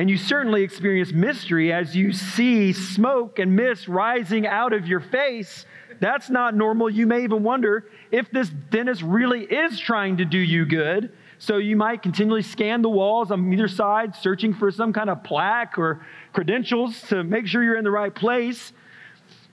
And 0.00 0.08
you 0.08 0.16
certainly 0.16 0.62
experience 0.62 1.12
mystery 1.12 1.74
as 1.74 1.94
you 1.94 2.14
see 2.14 2.72
smoke 2.72 3.38
and 3.38 3.54
mist 3.54 3.86
rising 3.86 4.46
out 4.46 4.72
of 4.72 4.88
your 4.88 5.00
face. 5.00 5.66
That's 6.00 6.30
not 6.30 6.56
normal. 6.56 6.88
You 6.88 7.06
may 7.06 7.22
even 7.24 7.42
wonder 7.42 7.84
if 8.10 8.30
this 8.30 8.48
dentist 8.48 9.02
really 9.02 9.42
is 9.42 9.78
trying 9.78 10.16
to 10.16 10.24
do 10.24 10.38
you 10.38 10.64
good. 10.64 11.12
So 11.36 11.58
you 11.58 11.76
might 11.76 12.00
continually 12.00 12.40
scan 12.40 12.80
the 12.80 12.88
walls 12.88 13.30
on 13.30 13.52
either 13.52 13.68
side, 13.68 14.16
searching 14.16 14.54
for 14.54 14.70
some 14.70 14.94
kind 14.94 15.10
of 15.10 15.22
plaque 15.22 15.76
or 15.76 16.00
credentials 16.32 16.98
to 17.08 17.22
make 17.22 17.46
sure 17.46 17.62
you're 17.62 17.76
in 17.76 17.84
the 17.84 17.90
right 17.90 18.14
place. 18.14 18.72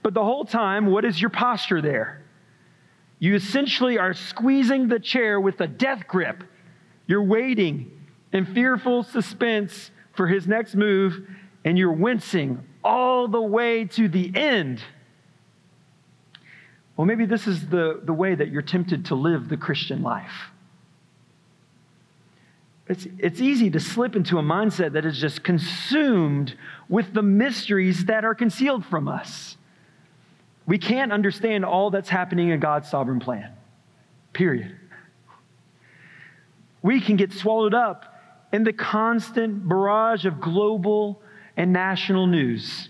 But 0.02 0.14
the 0.14 0.24
whole 0.24 0.46
time, 0.46 0.86
what 0.86 1.04
is 1.04 1.20
your 1.20 1.28
posture 1.28 1.82
there? 1.82 2.22
You 3.18 3.34
essentially 3.34 3.98
are 3.98 4.14
squeezing 4.14 4.88
the 4.88 4.98
chair 4.98 5.38
with 5.42 5.60
a 5.60 5.66
death 5.66 6.06
grip. 6.08 6.42
You're 7.06 7.22
waiting 7.22 7.90
in 8.32 8.46
fearful 8.46 9.02
suspense 9.02 9.90
for 10.18 10.26
his 10.26 10.48
next 10.48 10.74
move, 10.74 11.24
and 11.64 11.78
you're 11.78 11.92
wincing 11.92 12.60
all 12.82 13.28
the 13.28 13.40
way 13.40 13.84
to 13.84 14.08
the 14.08 14.32
end. 14.34 14.82
Well, 16.96 17.06
maybe 17.06 17.24
this 17.24 17.46
is 17.46 17.68
the, 17.68 18.00
the 18.02 18.12
way 18.12 18.34
that 18.34 18.48
you're 18.48 18.62
tempted 18.62 19.04
to 19.06 19.14
live 19.14 19.48
the 19.48 19.56
Christian 19.56 20.02
life. 20.02 20.50
It's, 22.88 23.06
it's 23.18 23.40
easy 23.40 23.70
to 23.70 23.78
slip 23.78 24.16
into 24.16 24.38
a 24.38 24.42
mindset 24.42 24.94
that 24.94 25.06
is 25.06 25.20
just 25.20 25.44
consumed 25.44 26.56
with 26.88 27.14
the 27.14 27.22
mysteries 27.22 28.06
that 28.06 28.24
are 28.24 28.34
concealed 28.34 28.84
from 28.84 29.06
us. 29.06 29.56
We 30.66 30.78
can't 30.78 31.12
understand 31.12 31.64
all 31.64 31.90
that's 31.90 32.08
happening 32.08 32.48
in 32.48 32.58
God's 32.58 32.90
sovereign 32.90 33.20
plan, 33.20 33.52
period. 34.32 34.74
We 36.82 37.00
can 37.00 37.14
get 37.14 37.32
swallowed 37.32 37.74
up 37.74 38.17
in 38.52 38.64
the 38.64 38.72
constant 38.72 39.68
barrage 39.68 40.24
of 40.24 40.40
global 40.40 41.22
and 41.56 41.72
national 41.72 42.26
news. 42.26 42.88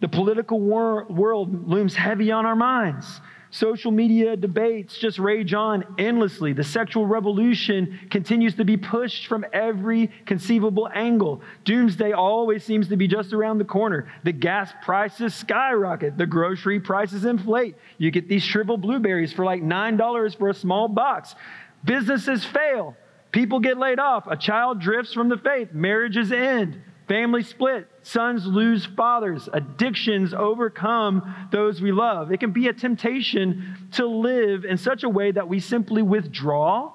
The 0.00 0.08
political 0.08 0.60
wor- 0.60 1.04
world 1.04 1.68
looms 1.68 1.94
heavy 1.94 2.30
on 2.30 2.44
our 2.46 2.56
minds. 2.56 3.20
Social 3.54 3.92
media 3.92 4.36
debates 4.36 4.98
just 4.98 5.20
rage 5.20 5.54
on 5.54 5.84
endlessly. 5.96 6.52
The 6.52 6.64
sexual 6.64 7.06
revolution 7.06 8.00
continues 8.10 8.56
to 8.56 8.64
be 8.64 8.76
pushed 8.76 9.28
from 9.28 9.46
every 9.52 10.10
conceivable 10.26 10.88
angle. 10.92 11.40
Doomsday 11.64 12.10
always 12.10 12.64
seems 12.64 12.88
to 12.88 12.96
be 12.96 13.06
just 13.06 13.32
around 13.32 13.58
the 13.58 13.64
corner. 13.64 14.08
The 14.24 14.32
gas 14.32 14.72
prices 14.82 15.36
skyrocket. 15.36 16.18
The 16.18 16.26
grocery 16.26 16.80
prices 16.80 17.24
inflate. 17.26 17.76
You 17.96 18.10
get 18.10 18.28
these 18.28 18.42
shriveled 18.42 18.82
blueberries 18.82 19.32
for 19.32 19.44
like 19.44 19.62
$9 19.62 20.36
for 20.36 20.48
a 20.48 20.54
small 20.54 20.88
box. 20.88 21.36
Businesses 21.84 22.44
fail. 22.44 22.96
People 23.34 23.58
get 23.58 23.78
laid 23.78 23.98
off. 23.98 24.28
A 24.28 24.36
child 24.36 24.80
drifts 24.80 25.12
from 25.12 25.28
the 25.28 25.36
faith. 25.36 25.72
Marriages 25.72 26.30
end. 26.30 26.80
Families 27.08 27.48
split, 27.48 27.86
sons 28.02 28.46
lose 28.46 28.86
fathers, 28.86 29.46
addictions 29.52 30.32
overcome 30.32 31.48
those 31.50 31.82
we 31.82 31.92
love. 31.92 32.32
It 32.32 32.40
can 32.40 32.52
be 32.52 32.68
a 32.68 32.72
temptation 32.72 33.88
to 33.92 34.06
live 34.06 34.64
in 34.64 34.78
such 34.78 35.02
a 35.02 35.08
way 35.08 35.30
that 35.32 35.46
we 35.46 35.60
simply 35.60 36.00
withdraw, 36.00 36.92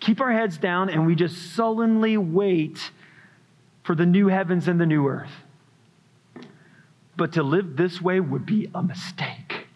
keep 0.00 0.22
our 0.22 0.32
heads 0.32 0.56
down, 0.56 0.88
and 0.88 1.04
we 1.04 1.14
just 1.14 1.54
sullenly 1.54 2.16
wait 2.16 2.92
for 3.82 3.94
the 3.94 4.06
new 4.06 4.28
heavens 4.28 4.68
and 4.68 4.80
the 4.80 4.86
new 4.86 5.06
earth. 5.06 5.32
But 7.18 7.32
to 7.32 7.42
live 7.42 7.76
this 7.76 8.00
way 8.00 8.20
would 8.20 8.46
be 8.46 8.70
a 8.74 8.82
mistake. 8.82 9.66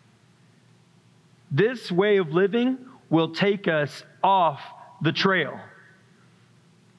This 1.51 1.93
way 1.93 2.17
of 2.17 2.31
living 2.31 2.79
will 3.11 3.35
take 3.35 3.69
us 3.69 4.05
off 4.23 4.61
the 5.03 5.13
trail. 5.13 5.61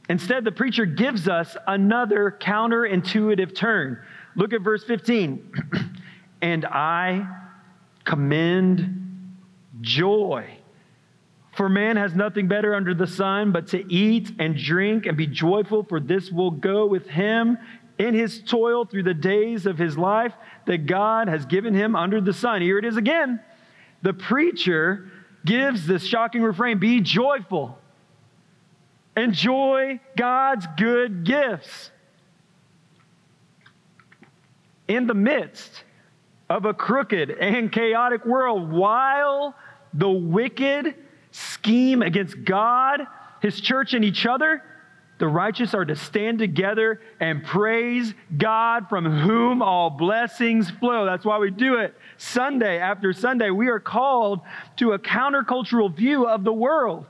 Instead, 0.10 0.44
the 0.46 0.52
preacher 0.52 0.86
gives 0.86 1.28
us 1.28 1.58
another 1.68 2.36
counterintuitive 2.40 3.54
turn. 3.56 4.02
Look 4.36 4.54
at 4.54 4.62
verse 4.62 4.84
15. 4.86 5.52
and 6.42 6.66
I 6.66 7.28
commend 8.06 9.36
joy. 9.82 10.58
For 11.56 11.70
man 11.70 11.98
has 11.98 12.14
nothing 12.14 12.48
better 12.48 12.76
under 12.76 12.94
the 12.94 13.08
sun 13.08 13.52
but 13.52 13.68
to 13.70 13.92
eat 13.92 14.32
and 14.40 14.56
drink 14.56 15.08
and 15.08 15.18
be 15.18 15.28
joyful, 15.28 15.84
for 15.84 16.00
this 16.00 16.32
will 16.32 16.52
go 16.52 16.86
with 16.86 17.08
him 17.08 17.58
in 17.98 18.14
his 18.14 18.42
toil 18.44 18.86
through 18.86 19.04
the 19.04 19.14
days 19.14 19.66
of 19.66 19.78
his 19.78 19.98
life 19.98 20.34
that 20.68 20.86
God 20.86 21.28
has 21.28 21.46
given 21.46 21.74
him 21.74 21.96
under 21.96 22.22
the 22.22 22.34
sun. 22.34 22.62
Here 22.62 22.78
it 22.78 22.86
is 22.86 22.96
again. 22.96 23.42
The 24.04 24.14
preacher 24.14 25.10
gives 25.46 25.88
this 25.88 26.06
shocking 26.06 26.44
refrain 26.44 26.78
Be 26.78 27.02
joyful. 27.02 27.80
Enjoy 29.18 30.00
God's 30.16 30.68
good 30.78 31.24
gifts. 31.24 31.90
In 34.88 35.08
the 35.08 35.16
midst 35.16 35.84
of 36.50 36.66
a 36.66 36.74
crooked 36.74 37.32
and 37.32 37.72
chaotic 37.72 38.26
world, 38.26 38.72
while 38.72 39.56
the 39.94 40.08
wicked 40.08 40.94
scheme 41.32 42.04
against 42.04 42.44
God, 42.46 43.02
His 43.42 43.60
church, 43.60 43.96
and 43.96 44.06
each 44.06 44.28
other, 44.28 44.62
the 45.18 45.28
righteous 45.28 45.74
are 45.74 45.84
to 45.84 45.96
stand 45.96 46.38
together 46.38 47.02
and 47.20 47.44
praise 47.44 48.14
God 48.38 48.88
from 48.88 49.06
whom 49.06 49.64
all 49.64 49.90
blessings 49.90 50.70
flow. 50.70 51.06
That's 51.06 51.26
why 51.26 51.40
we 51.40 51.50
do 51.50 51.78
it 51.78 51.96
Sunday 52.18 52.78
after 52.78 53.14
Sunday. 53.14 53.50
We 53.50 53.70
are 53.70 53.80
called 53.80 54.42
to 54.78 54.92
a 54.92 55.00
countercultural 55.00 55.96
view 55.96 56.28
of 56.28 56.44
the 56.44 56.54
world. 56.54 57.08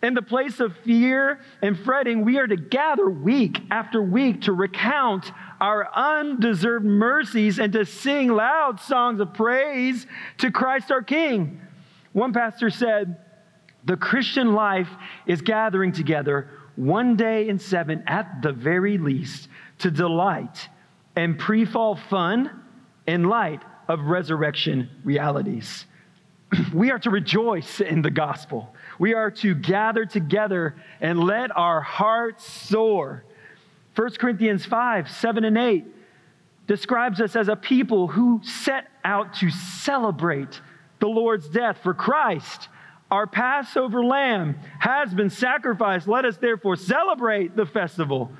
In 0.00 0.14
the 0.14 0.22
place 0.22 0.60
of 0.60 0.76
fear 0.84 1.40
and 1.60 1.76
fretting, 1.78 2.24
we 2.24 2.38
are 2.38 2.46
to 2.46 2.56
gather 2.56 3.10
week 3.10 3.60
after 3.70 4.00
week 4.00 4.42
to 4.42 4.52
recount 4.52 5.32
our 5.60 5.88
undeserved 5.92 6.84
mercies 6.84 7.58
and 7.58 7.72
to 7.72 7.84
sing 7.84 8.28
loud 8.28 8.78
songs 8.80 9.18
of 9.20 9.34
praise 9.34 10.06
to 10.38 10.52
Christ 10.52 10.92
our 10.92 11.02
King. 11.02 11.60
One 12.12 12.32
pastor 12.32 12.70
said, 12.70 13.16
The 13.84 13.96
Christian 13.96 14.52
life 14.54 14.88
is 15.26 15.42
gathering 15.42 15.90
together 15.90 16.48
one 16.76 17.16
day 17.16 17.48
in 17.48 17.58
seven 17.58 18.04
at 18.06 18.40
the 18.40 18.52
very 18.52 18.98
least 18.98 19.48
to 19.78 19.90
delight 19.90 20.68
and 21.16 21.36
pre 21.36 21.64
fall 21.64 21.96
fun 21.96 22.62
in 23.08 23.24
light 23.24 23.62
of 23.88 24.02
resurrection 24.02 24.88
realities. 25.02 25.86
we 26.72 26.92
are 26.92 27.00
to 27.00 27.10
rejoice 27.10 27.80
in 27.80 28.02
the 28.02 28.10
gospel. 28.12 28.74
We 28.98 29.14
are 29.14 29.30
to 29.30 29.54
gather 29.54 30.04
together 30.04 30.74
and 31.00 31.20
let 31.20 31.56
our 31.56 31.80
hearts 31.80 32.44
soar. 32.44 33.24
1 33.94 34.10
Corinthians 34.14 34.64
5 34.64 35.10
7 35.10 35.44
and 35.44 35.58
8 35.58 35.84
describes 36.66 37.20
us 37.20 37.34
as 37.34 37.48
a 37.48 37.56
people 37.56 38.08
who 38.08 38.40
set 38.42 38.88
out 39.04 39.34
to 39.34 39.50
celebrate 39.50 40.60
the 41.00 41.08
Lord's 41.08 41.48
death 41.48 41.78
for 41.82 41.94
Christ. 41.94 42.68
Our 43.10 43.26
Passover 43.26 44.04
lamb 44.04 44.58
has 44.80 45.14
been 45.14 45.30
sacrificed. 45.30 46.06
Let 46.06 46.24
us 46.24 46.36
therefore 46.36 46.76
celebrate 46.76 47.56
the 47.56 47.64
festival, 47.64 48.30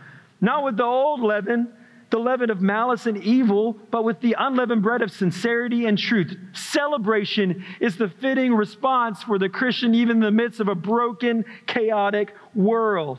not 0.40 0.62
with 0.62 0.76
the 0.76 0.84
old 0.84 1.20
leaven 1.20 1.72
the 2.10 2.18
leaven 2.18 2.50
of 2.50 2.60
malice 2.60 3.06
and 3.06 3.22
evil, 3.22 3.76
but 3.90 4.04
with 4.04 4.20
the 4.20 4.34
unleavened 4.38 4.82
bread 4.82 5.02
of 5.02 5.10
sincerity 5.10 5.84
and 5.84 5.98
truth. 5.98 6.36
Celebration 6.52 7.64
is 7.80 7.96
the 7.96 8.08
fitting 8.08 8.54
response 8.54 9.22
for 9.22 9.38
the 9.38 9.48
Christian, 9.48 9.94
even 9.94 10.16
in 10.16 10.22
the 10.22 10.30
midst 10.30 10.60
of 10.60 10.68
a 10.68 10.74
broken, 10.74 11.44
chaotic 11.66 12.34
world. 12.54 13.18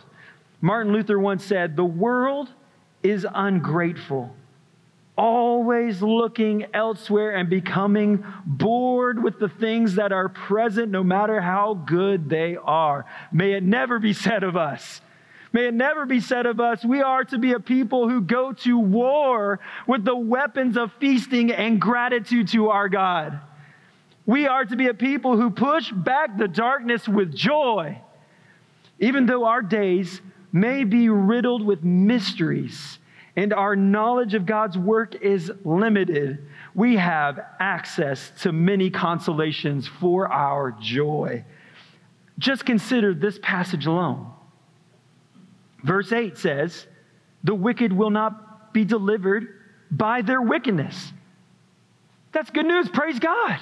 Martin 0.62 0.92
Luther 0.92 1.20
once 1.20 1.46
said, 1.46 1.76
The 1.76 1.86
world 1.86 2.50
is 3.04 3.26
ungrateful, 3.32 4.36
always 5.16 6.02
looking 6.02 6.66
elsewhere 6.74 7.36
and 7.36 7.50
becoming 7.50 8.26
bored 8.46 9.24
with 9.24 9.40
the 9.40 9.50
things 9.50 9.96
that 9.96 10.12
are 10.12 10.30
present, 10.30 10.92
no 10.92 11.04
matter 11.04 11.40
how 11.40 11.76
good 11.76 12.28
they 12.28 12.58
are. 12.58 13.06
May 13.32 13.54
it 13.54 13.64
never 13.64 14.00
be 14.00 14.14
said 14.14 14.44
of 14.44 14.58
us 14.58 15.02
May 15.52 15.68
it 15.68 15.74
never 15.74 16.06
be 16.06 16.20
said 16.20 16.46
of 16.46 16.60
us, 16.60 16.86
we 16.86 17.02
are 17.02 17.24
to 17.26 17.40
be 17.40 17.54
a 17.54 17.60
people 17.60 18.08
who 18.08 18.22
go 18.22 18.54
to 18.54 18.78
war 18.78 19.60
with 19.88 20.06
the 20.06 20.16
weapons 20.16 20.78
of 20.78 20.92
feasting 21.00 21.52
and 21.52 21.82
gratitude 21.82 22.50
to 22.50 22.70
our 22.70 22.88
God. 22.88 23.40
We 24.28 24.46
are 24.46 24.64
to 24.64 24.76
be 24.76 24.88
a 24.88 24.94
people 24.94 25.38
who 25.38 25.50
push 25.50 25.92
back 25.92 26.38
the 26.38 26.48
darkness 26.48 27.08
with 27.08 27.34
joy. 27.34 28.00
Even 29.00 29.26
though 29.26 29.46
our 29.46 29.64
days 29.64 30.22
may 30.52 30.84
be 30.84 31.10
riddled 31.10 31.66
with 31.66 31.84
mysteries 31.84 33.00
and 33.36 33.52
our 33.52 33.76
knowledge 33.76 34.36
of 34.36 34.46
God's 34.46 34.78
work 34.78 35.16
is 35.16 35.52
limited, 35.64 36.46
we 36.76 36.98
have 36.98 37.40
access 37.60 38.32
to 38.42 38.52
many 38.52 38.92
consolations 38.92 39.88
for 39.88 40.32
our 40.32 40.76
joy. 40.80 41.44
Just 42.38 42.66
consider 42.66 43.16
this 43.16 43.40
passage 43.42 43.88
alone. 43.88 44.32
Verse 45.84 46.12
8 46.12 46.38
says, 46.38 46.88
The 47.44 47.56
wicked 47.56 47.94
will 47.94 48.10
not 48.10 48.74
be 48.74 48.86
delivered 48.86 49.48
by 49.92 50.22
their 50.22 50.42
wickedness. 50.42 51.14
That's 52.32 52.50
good 52.52 52.66
news. 52.66 52.90
Praise 52.90 53.20
God. 53.20 53.60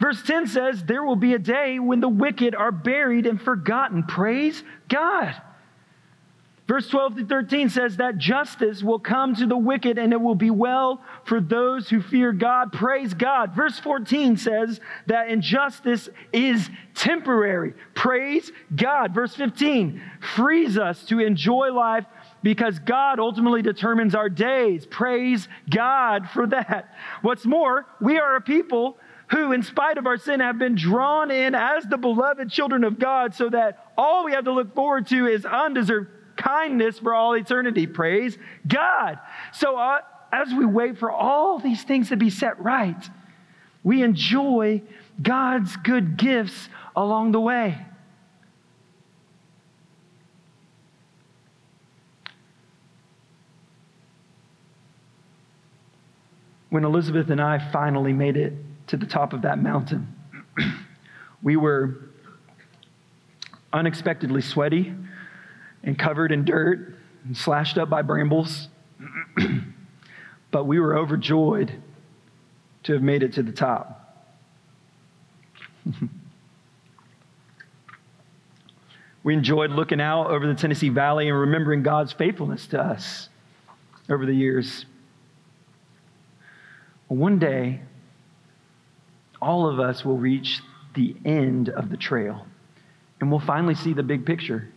Verse 0.00 0.22
10 0.22 0.46
says, 0.46 0.84
There 0.84 1.04
will 1.04 1.16
be 1.16 1.34
a 1.34 1.38
day 1.38 1.78
when 1.78 2.00
the 2.00 2.08
wicked 2.08 2.54
are 2.54 2.72
buried 2.72 3.26
and 3.26 3.40
forgotten. 3.40 4.04
Praise 4.04 4.62
God. 4.88 5.40
Verse 6.68 6.86
12 6.88 7.16
to 7.16 7.24
13 7.24 7.70
says 7.70 7.96
that 7.96 8.18
justice 8.18 8.82
will 8.82 8.98
come 8.98 9.34
to 9.34 9.46
the 9.46 9.56
wicked 9.56 9.96
and 9.96 10.12
it 10.12 10.20
will 10.20 10.34
be 10.34 10.50
well 10.50 11.02
for 11.24 11.40
those 11.40 11.88
who 11.88 12.02
fear 12.02 12.30
God. 12.30 12.74
Praise 12.74 13.14
God. 13.14 13.56
Verse 13.56 13.78
14 13.78 14.36
says 14.36 14.78
that 15.06 15.30
injustice 15.30 16.10
is 16.30 16.68
temporary. 16.94 17.72
Praise 17.94 18.52
God. 18.76 19.14
Verse 19.14 19.34
15 19.34 20.02
frees 20.36 20.76
us 20.76 21.02
to 21.06 21.20
enjoy 21.20 21.72
life 21.72 22.04
because 22.42 22.78
God 22.80 23.18
ultimately 23.18 23.62
determines 23.62 24.14
our 24.14 24.28
days. 24.28 24.84
Praise 24.84 25.48
God 25.70 26.28
for 26.28 26.46
that. 26.48 26.94
What's 27.22 27.46
more, 27.46 27.86
we 27.98 28.18
are 28.18 28.36
a 28.36 28.42
people 28.42 28.98
who, 29.30 29.52
in 29.52 29.62
spite 29.62 29.96
of 29.96 30.06
our 30.06 30.18
sin, 30.18 30.40
have 30.40 30.58
been 30.58 30.74
drawn 30.74 31.30
in 31.30 31.54
as 31.54 31.84
the 31.84 31.96
beloved 31.96 32.50
children 32.50 32.84
of 32.84 32.98
God 32.98 33.34
so 33.34 33.48
that 33.48 33.92
all 33.96 34.26
we 34.26 34.32
have 34.32 34.44
to 34.44 34.52
look 34.52 34.74
forward 34.74 35.06
to 35.08 35.26
is 35.26 35.46
undeserved 35.46 36.08
kindness 36.38 36.98
for 36.98 37.12
all 37.12 37.34
eternity. 37.34 37.86
Praise 37.86 38.38
God. 38.66 39.18
So, 39.52 39.76
uh, 39.76 39.98
as 40.32 40.52
we 40.54 40.64
wait 40.64 40.98
for 40.98 41.10
all 41.10 41.58
these 41.58 41.82
things 41.82 42.08
to 42.08 42.16
be 42.16 42.30
set 42.30 42.58
right, 42.62 43.08
we 43.82 44.02
enjoy 44.02 44.82
God's 45.20 45.76
good 45.76 46.16
gifts 46.16 46.68
along 46.94 47.32
the 47.32 47.40
way. 47.40 47.78
When 56.70 56.84
Elizabeth 56.84 57.30
and 57.30 57.40
I 57.40 57.58
finally 57.72 58.12
made 58.12 58.36
it 58.36 58.52
to 58.88 58.98
the 58.98 59.06
top 59.06 59.32
of 59.32 59.42
that 59.42 59.58
mountain, 59.58 60.14
we 61.42 61.56
were 61.56 62.10
unexpectedly 63.72 64.42
sweaty 64.42 64.94
and 65.82 65.98
covered 65.98 66.32
in 66.32 66.44
dirt 66.44 66.94
and 67.24 67.36
slashed 67.36 67.78
up 67.78 67.90
by 67.90 68.02
brambles. 68.02 68.68
but 70.50 70.64
we 70.64 70.80
were 70.80 70.96
overjoyed 70.96 71.72
to 72.84 72.92
have 72.92 73.02
made 73.02 73.22
it 73.22 73.32
to 73.34 73.42
the 73.42 73.52
top. 73.52 73.94
we 79.22 79.34
enjoyed 79.34 79.70
looking 79.70 80.00
out 80.00 80.30
over 80.30 80.46
the 80.46 80.54
Tennessee 80.54 80.88
Valley 80.88 81.28
and 81.28 81.38
remembering 81.38 81.82
God's 81.82 82.12
faithfulness 82.12 82.66
to 82.68 82.80
us 82.80 83.28
over 84.08 84.24
the 84.26 84.34
years. 84.34 84.86
One 87.08 87.38
day, 87.38 87.80
all 89.40 89.68
of 89.68 89.80
us 89.80 90.04
will 90.04 90.18
reach 90.18 90.60
the 90.94 91.16
end 91.24 91.68
of 91.68 91.90
the 91.90 91.96
trail 91.96 92.46
and 93.20 93.30
we'll 93.30 93.40
finally 93.40 93.74
see 93.74 93.92
the 93.92 94.02
big 94.02 94.26
picture 94.26 94.68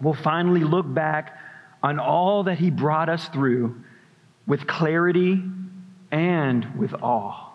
we'll 0.00 0.14
finally 0.14 0.64
look 0.64 0.92
back 0.92 1.38
on 1.82 1.98
all 1.98 2.44
that 2.44 2.58
He 2.58 2.70
brought 2.70 3.08
us 3.08 3.28
through 3.28 3.76
with 4.46 4.66
clarity 4.66 5.42
and 6.10 6.78
with 6.78 6.92
awe. 6.94 7.48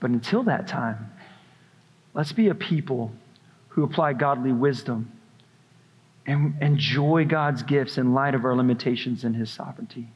But 0.00 0.10
until 0.10 0.42
that 0.44 0.66
time, 0.66 1.12
let's 2.14 2.32
be 2.32 2.48
a 2.48 2.54
people 2.54 3.12
who 3.68 3.84
apply 3.84 4.14
godly 4.14 4.52
wisdom 4.52 5.12
and 6.26 6.60
enjoy 6.60 7.24
God's 7.24 7.62
gifts 7.62 7.98
in 7.98 8.14
light 8.14 8.34
of 8.34 8.44
our 8.44 8.54
limitations 8.56 9.24
and 9.24 9.34
His 9.34 9.50
sovereignty. 9.50 10.08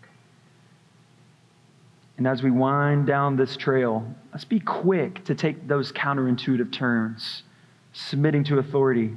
And 2.19 2.27
as 2.27 2.43
we 2.43 2.51
wind 2.51 3.07
down 3.07 3.37
this 3.37 3.57
trail, 3.57 4.07
let's 4.33 4.45
be 4.45 4.61
quick 4.61 5.25
to 5.27 5.35
take 5.35 5.69
those 5.69 5.93
counterintuitive 5.93 6.73
turns, 6.73 7.43
submitting 7.93 8.45
to 8.45 8.59
authority 8.59 9.17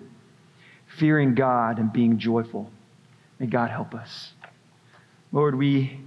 fearing 0.98 1.36
God 1.36 1.80
and 1.80 1.92
being 1.92 2.18
joyful. 2.18 2.70
May 3.40 3.46
God 3.46 3.70
help 3.70 3.96
us. 3.96 4.34
Lord, 5.32 5.56
we 5.56 6.02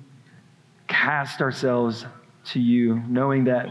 cast 0.88 1.40
ourselves 1.40 2.04
to 2.46 2.60
you, 2.60 3.02
knowing 3.08 3.44
that 3.44 3.68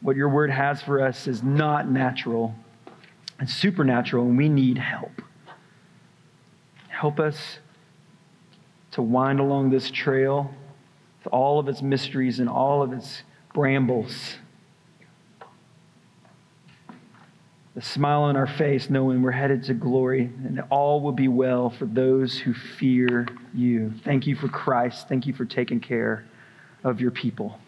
what 0.00 0.16
your 0.16 0.28
word 0.28 0.50
has 0.50 0.82
for 0.82 1.00
us 1.00 1.26
is 1.26 1.42
not 1.42 1.88
natural 1.88 2.54
and 3.38 3.48
supernatural, 3.48 4.26
and 4.26 4.36
we 4.36 4.48
need 4.48 4.78
help. 4.78 5.22
Help 6.88 7.18
us 7.18 7.58
to 8.92 9.02
wind 9.02 9.40
along 9.40 9.70
this 9.70 9.90
trail 9.90 10.52
with 11.18 11.32
all 11.32 11.58
of 11.58 11.68
its 11.68 11.80
mysteries 11.80 12.40
and 12.40 12.48
all 12.48 12.82
of 12.82 12.92
its 12.92 13.22
brambles 13.54 14.36
the 17.74 17.82
smile 17.82 18.22
on 18.22 18.36
our 18.36 18.46
face, 18.46 18.90
knowing 18.90 19.22
we're 19.22 19.30
headed 19.30 19.62
to 19.64 19.74
glory, 19.74 20.30
and 20.44 20.62
all 20.70 21.00
will 21.00 21.12
be 21.12 21.28
well 21.28 21.70
for 21.70 21.86
those 21.86 22.38
who 22.38 22.52
fear 22.52 23.26
you. 23.54 23.92
Thank 24.04 24.26
you 24.26 24.36
for 24.36 24.48
Christ. 24.48 25.08
Thank 25.08 25.26
you 25.26 25.32
for 25.32 25.44
taking 25.44 25.80
care 25.80 26.24
of 26.84 27.00
your 27.00 27.10
people. 27.10 27.58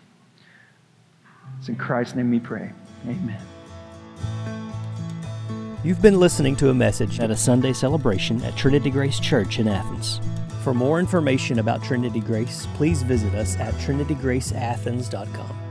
It's 1.58 1.68
in 1.68 1.76
Christ's 1.76 2.16
name 2.16 2.30
we 2.30 2.40
pray. 2.40 2.70
Amen. 3.06 3.40
You've 5.82 6.02
been 6.02 6.18
listening 6.18 6.56
to 6.56 6.70
a 6.70 6.74
message 6.74 7.20
at 7.20 7.30
a 7.30 7.36
Sunday 7.36 7.72
celebration 7.72 8.42
at 8.42 8.56
Trinity 8.56 8.90
Grace 8.90 9.20
Church 9.20 9.58
in 9.58 9.68
Athens. 9.68 10.20
For 10.62 10.72
more 10.72 10.98
information 10.98 11.58
about 11.58 11.82
Trinity 11.82 12.20
Grace, 12.20 12.66
please 12.74 13.02
visit 13.02 13.34
us 13.34 13.58
at 13.58 13.74
trinitygraceathens.com. 13.74 15.63